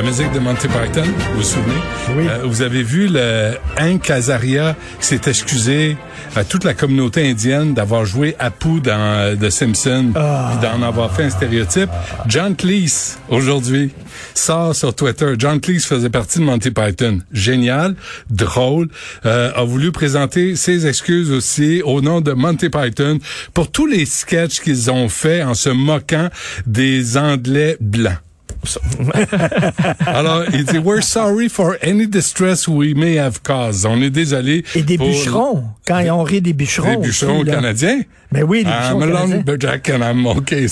La 0.00 0.06
musique 0.06 0.32
de 0.32 0.38
Monty 0.38 0.66
Python, 0.66 1.02
vous 1.04 1.36
vous 1.36 1.42
souvenez? 1.42 1.74
Oui. 2.16 2.26
Euh, 2.26 2.38
vous 2.44 2.62
avez 2.62 2.82
vu 2.82 3.06
le 3.06 3.50
Hank 3.78 4.08
Azaria 4.08 4.74
qui 4.98 5.06
s'est 5.06 5.20
excusé 5.26 5.98
à 6.34 6.42
toute 6.42 6.64
la 6.64 6.72
communauté 6.72 7.28
indienne 7.28 7.74
d'avoir 7.74 8.06
joué 8.06 8.34
Apu 8.38 8.80
dans 8.80 8.96
euh, 8.98 9.36
The 9.36 9.50
Simpsons 9.50 10.12
Ah. 10.14 10.52
puis 10.52 10.66
d'en 10.66 10.80
avoir 10.82 11.14
fait 11.14 11.24
un 11.24 11.28
stéréotype. 11.28 11.90
John 12.26 12.56
Cleese, 12.56 13.18
aujourd'hui, 13.28 13.90
sort 14.32 14.74
sur 14.74 14.94
Twitter. 14.94 15.34
John 15.36 15.60
Cleese 15.60 15.84
faisait 15.84 16.08
partie 16.08 16.38
de 16.38 16.44
Monty 16.44 16.70
Python. 16.70 17.18
Génial, 17.30 17.94
drôle, 18.30 18.88
euh, 19.26 19.52
a 19.54 19.64
voulu 19.64 19.92
présenter 19.92 20.56
ses 20.56 20.86
excuses 20.86 21.30
aussi 21.30 21.82
au 21.84 22.00
nom 22.00 22.22
de 22.22 22.32
Monty 22.32 22.70
Python 22.70 23.18
pour 23.52 23.70
tous 23.70 23.86
les 23.86 24.06
sketchs 24.06 24.60
qu'ils 24.60 24.90
ont 24.90 25.10
fait 25.10 25.42
en 25.42 25.52
se 25.52 25.68
moquant 25.68 26.30
des 26.64 27.18
Anglais 27.18 27.76
blancs. 27.80 28.16
Alors, 30.06 30.44
il 30.52 30.64
dit, 30.64 30.78
we're 30.78 31.02
sorry 31.02 31.48
for 31.48 31.76
any 31.82 32.06
distress 32.06 32.68
we 32.68 32.94
may 32.94 33.18
have 33.18 33.40
caused. 33.42 33.86
On 33.86 34.00
est 34.02 34.10
désolé. 34.10 34.64
Et 34.74 34.82
des 34.82 34.98
pour 34.98 35.08
bûcherons. 35.08 35.64
Quand 35.86 35.98
ils 36.00 36.10
ont 36.10 36.22
ri 36.22 36.40
des 36.40 36.52
bûcherons. 36.52 36.96
Des 37.00 37.08
bûcherons 37.08 37.42
là. 37.42 37.54
canadiens. 37.54 38.00
Ben 38.32 38.44
oui, 38.44 38.64
des 38.64 38.70
I'm 38.70 38.98
bûcherons 38.98 39.00
a 39.00 39.06
canadiens. 39.06 39.36
lumberjack 39.36 39.90
and 39.90 40.02
I'm 40.02 40.26
okay. 40.26 40.66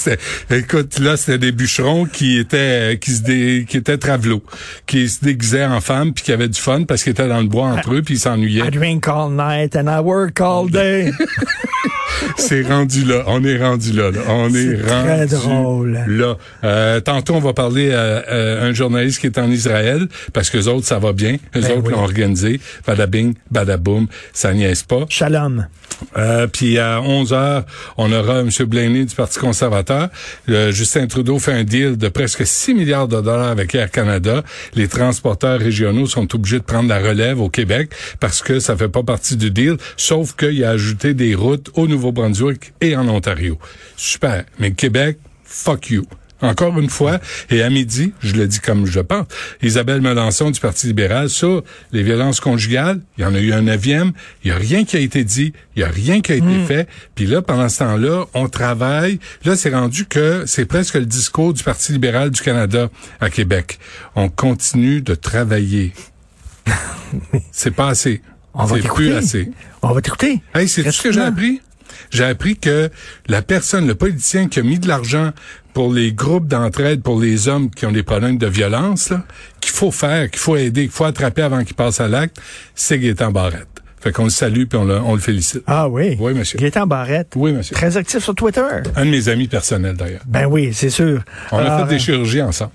Écoute, 0.50 0.98
là, 0.98 1.16
c'était 1.16 1.38
des 1.38 1.52
bûcherons 1.52 2.04
qui 2.04 2.38
étaient, 2.38 2.98
qui 3.00 3.12
se 3.12 3.22
dé, 3.22 3.66
qui 3.68 3.76
étaient 3.78 3.98
travelots, 3.98 4.42
qui 4.86 5.08
se 5.08 5.24
déguisaient 5.24 5.64
en 5.66 5.80
femmes 5.80 6.12
puis 6.12 6.24
qui 6.24 6.32
avaient 6.32 6.48
du 6.48 6.60
fun 6.60 6.84
parce 6.84 7.02
qu'ils 7.02 7.12
étaient 7.12 7.28
dans 7.28 7.40
le 7.40 7.48
bois 7.48 7.66
entre 7.66 7.94
eux 7.94 8.02
puis 8.02 8.14
ils 8.14 8.20
s'ennuyaient. 8.20 8.66
I 8.66 8.70
drink 8.70 9.08
all 9.08 9.30
night 9.30 9.74
and 9.76 9.88
I 9.88 10.00
work 10.00 10.40
all 10.40 10.68
day. 10.70 11.10
C'est 12.36 12.62
rendu 12.62 13.04
là. 13.04 13.24
On 13.26 13.44
est 13.44 13.58
rendu 13.58 13.92
là. 13.92 14.10
là. 14.10 14.20
On 14.28 14.52
est, 14.54 14.76
très 14.82 15.18
rendu 15.18 15.34
drôle. 15.34 15.98
là. 16.06 16.36
Euh, 16.64 17.00
tantôt, 17.00 17.34
on 17.34 17.40
va 17.40 17.52
parler 17.52 17.92
à, 17.92 18.18
à 18.18 18.64
un 18.64 18.72
journaliste 18.72 19.20
qui 19.20 19.26
est 19.26 19.38
en 19.38 19.50
Israël 19.50 20.08
parce 20.32 20.50
que 20.50 20.56
les 20.58 20.68
autres, 20.68 20.86
ça 20.86 20.98
va 20.98 21.12
bien. 21.12 21.36
Les 21.54 21.60
Ben 21.62 21.72
autres 21.72 21.86
oui. 21.86 21.92
l'ont 21.92 22.02
organisé. 22.02 22.60
Badabing, 22.86 23.34
badaboum. 23.50 24.06
Ça 24.32 24.52
niaise 24.52 24.82
pas. 24.82 25.04
Shalom. 25.08 25.66
Euh, 26.16 26.46
puis 26.46 26.78
à 26.78 27.00
11 27.00 27.32
heures, 27.32 27.64
on 27.96 28.12
aura 28.12 28.40
M. 28.40 28.50
Blaney 28.66 29.04
du 29.04 29.14
Parti 29.14 29.38
conservateur. 29.38 30.08
Euh, 30.48 30.70
Justin 30.70 31.06
Trudeau 31.06 31.38
fait 31.38 31.52
un 31.52 31.64
deal 31.64 31.96
de 31.96 32.08
presque 32.08 32.46
6 32.46 32.74
milliards 32.74 33.08
de 33.08 33.20
dollars 33.20 33.48
avec 33.48 33.74
Air 33.74 33.90
Canada. 33.90 34.42
Les 34.74 34.88
transporteurs 34.88 35.58
régionaux 35.58 36.06
sont 36.06 36.34
obligés 36.34 36.58
de 36.58 36.64
prendre 36.64 36.88
la 36.88 36.98
relève 37.00 37.40
au 37.40 37.48
Québec 37.48 37.90
parce 38.20 38.42
que 38.42 38.60
ça 38.60 38.76
fait 38.76 38.88
pas 38.88 39.02
partie 39.02 39.36
du 39.36 39.50
deal, 39.50 39.76
sauf 39.96 40.34
qu'il 40.36 40.62
a 40.64 40.70
ajouté 40.70 41.14
des 41.14 41.34
routes 41.34 41.70
au 41.74 41.86
Nouveau-Brunswick 41.98 42.72
et 42.80 42.96
en 42.96 43.08
Ontario. 43.08 43.58
Super. 43.96 44.44
Mais 44.60 44.70
Québec, 44.70 45.18
fuck 45.44 45.90
you. 45.90 46.06
Encore 46.40 46.78
une 46.78 46.88
fois, 46.88 47.18
et 47.50 47.64
à 47.64 47.68
midi, 47.70 48.12
je 48.20 48.36
le 48.36 48.46
dis 48.46 48.60
comme 48.60 48.86
je 48.86 49.00
pense, 49.00 49.26
Isabelle 49.60 50.00
Melançon 50.00 50.52
du 50.52 50.60
Parti 50.60 50.86
libéral 50.86 51.28
sur 51.28 51.64
les 51.90 52.04
violences 52.04 52.38
conjugales, 52.38 53.00
il 53.16 53.22
y 53.22 53.24
en 53.24 53.34
a 53.34 53.40
eu 53.40 53.52
un 53.52 53.62
neuvième, 53.62 54.12
il 54.44 54.50
y 54.50 54.52
a 54.52 54.56
rien 54.56 54.84
qui 54.84 54.96
a 54.96 55.00
été 55.00 55.24
dit, 55.24 55.52
il 55.74 55.80
y 55.80 55.82
a 55.82 55.88
rien 55.88 56.20
qui 56.20 56.30
a 56.30 56.36
été 56.36 56.64
fait, 56.64 56.86
puis 57.16 57.26
là, 57.26 57.42
pendant 57.42 57.68
ce 57.68 57.80
temps-là, 57.80 58.26
on 58.34 58.48
travaille, 58.48 59.18
là, 59.44 59.56
c'est 59.56 59.74
rendu 59.74 60.06
que 60.06 60.44
c'est 60.46 60.64
presque 60.66 60.94
le 60.94 61.06
discours 61.06 61.52
du 61.52 61.64
Parti 61.64 61.90
libéral 61.90 62.30
du 62.30 62.40
Canada 62.40 62.88
à 63.20 63.30
Québec. 63.30 63.80
On 64.14 64.28
continue 64.28 65.02
de 65.02 65.16
travailler. 65.16 65.92
c'est 67.50 67.72
pas 67.74 67.88
assez. 67.88 68.22
On 68.54 68.64
va 68.64 68.76
C'est 68.76 68.82
t'écouter. 68.82 69.04
plus 69.08 69.12
assez. 69.14 69.50
On 69.82 69.92
va 69.92 70.00
t'écouter. 70.00 70.40
Hey, 70.54 70.68
c'est 70.68 70.84
tout 70.84 70.92
ce 70.92 71.02
que 71.02 71.10
j'ai 71.10 71.20
appris? 71.20 71.60
J'ai 72.10 72.24
appris 72.24 72.56
que 72.56 72.90
la 73.28 73.42
personne, 73.42 73.86
le 73.86 73.94
politicien 73.94 74.48
qui 74.48 74.60
a 74.60 74.62
mis 74.62 74.78
de 74.78 74.88
l'argent 74.88 75.30
pour 75.74 75.92
les 75.92 76.12
groupes 76.12 76.46
d'entraide 76.48 77.02
pour 77.02 77.20
les 77.20 77.48
hommes 77.48 77.70
qui 77.70 77.86
ont 77.86 77.92
des 77.92 78.02
problèmes 78.02 78.38
de 78.38 78.46
violence, 78.46 79.12
qu'il 79.60 79.72
faut 79.72 79.90
faire, 79.90 80.30
qu'il 80.30 80.40
faut 80.40 80.56
aider, 80.56 80.82
qu'il 80.82 80.90
faut 80.90 81.04
attraper 81.04 81.42
avant 81.42 81.62
qu'il 81.64 81.74
passe 81.76 82.00
à 82.00 82.08
l'acte, 82.08 82.36
c'est 82.74 82.98
Gaétan 82.98 83.30
Barrette. 83.30 83.68
Fait 84.00 84.12
qu'on 84.12 84.24
le 84.24 84.30
salue 84.30 84.64
puis 84.64 84.78
on 84.78 84.84
le, 84.84 84.96
on 85.00 85.14
le 85.14 85.20
félicite. 85.20 85.62
Ah 85.66 85.88
oui. 85.88 86.16
Oui, 86.20 86.32
monsieur. 86.32 86.58
Gaétan 86.58 86.86
Barrette. 86.86 87.32
Oui, 87.36 87.52
monsieur. 87.52 87.74
Très 87.74 87.96
actif 87.96 88.22
sur 88.22 88.34
Twitter. 88.34 88.62
Un 88.96 89.04
de 89.04 89.10
mes 89.10 89.28
amis 89.28 89.48
personnels, 89.48 89.96
d'ailleurs. 89.96 90.22
Ben 90.26 90.46
oui, 90.46 90.70
c'est 90.72 90.90
sûr. 90.90 91.20
On 91.52 91.58
a 91.58 91.84
fait 91.84 91.94
des 91.94 91.98
chirurgies 91.98 92.42
ensemble. 92.42 92.70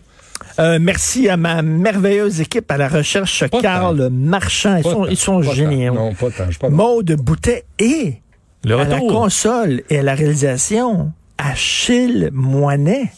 euh, 0.59 0.79
merci 0.81 1.29
à 1.29 1.37
ma 1.37 1.61
merveilleuse 1.61 2.41
équipe 2.41 2.69
à 2.71 2.77
la 2.77 2.89
recherche, 2.89 3.43
Carl 3.61 4.09
Marchand. 4.11 4.75
Ils 4.77 4.83
Pas 4.83 4.91
sont, 4.91 5.07
ils 5.07 5.17
sont 5.17 5.41
pas 5.41 5.53
géniaux. 5.53 5.93
Non, 5.93 6.13
pas 6.13 6.27
pas 6.59 6.69
Maude 6.69 7.13
Boutet 7.17 7.63
et 7.79 8.15
Le 8.63 8.79
à 8.79 8.85
la 8.85 8.95
retour. 8.95 9.11
console 9.11 9.81
et 9.89 9.99
à 9.99 10.03
la 10.03 10.15
réalisation, 10.15 11.11
Achille 11.37 12.29
Moinet. 12.31 13.11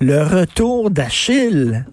Le 0.00 0.22
retour 0.22 0.90
d'Achille. 0.90 1.84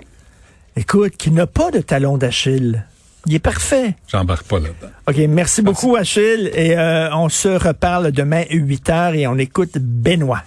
Écoute, 0.76 1.16
qui 1.18 1.32
n'a 1.32 1.48
pas 1.48 1.72
de 1.72 1.80
talon 1.80 2.18
d'Achille. 2.18 2.86
Il 3.26 3.36
est 3.36 3.40
parfait. 3.40 3.96
J'embarque 4.08 4.46
pas 4.46 4.60
là-dedans. 4.60 4.92
OK, 5.08 5.18
merci 5.30 5.62
beaucoup, 5.62 5.96
Achille. 5.96 6.52
Et 6.54 6.78
euh, 6.78 7.14
on 7.16 7.30
se 7.30 7.48
reparle 7.48 8.12
demain 8.12 8.44
8 8.50 8.90
h 8.90 9.16
et 9.16 9.28
on 9.28 9.38
écoute 9.38 9.78
Benoît. 9.78 10.42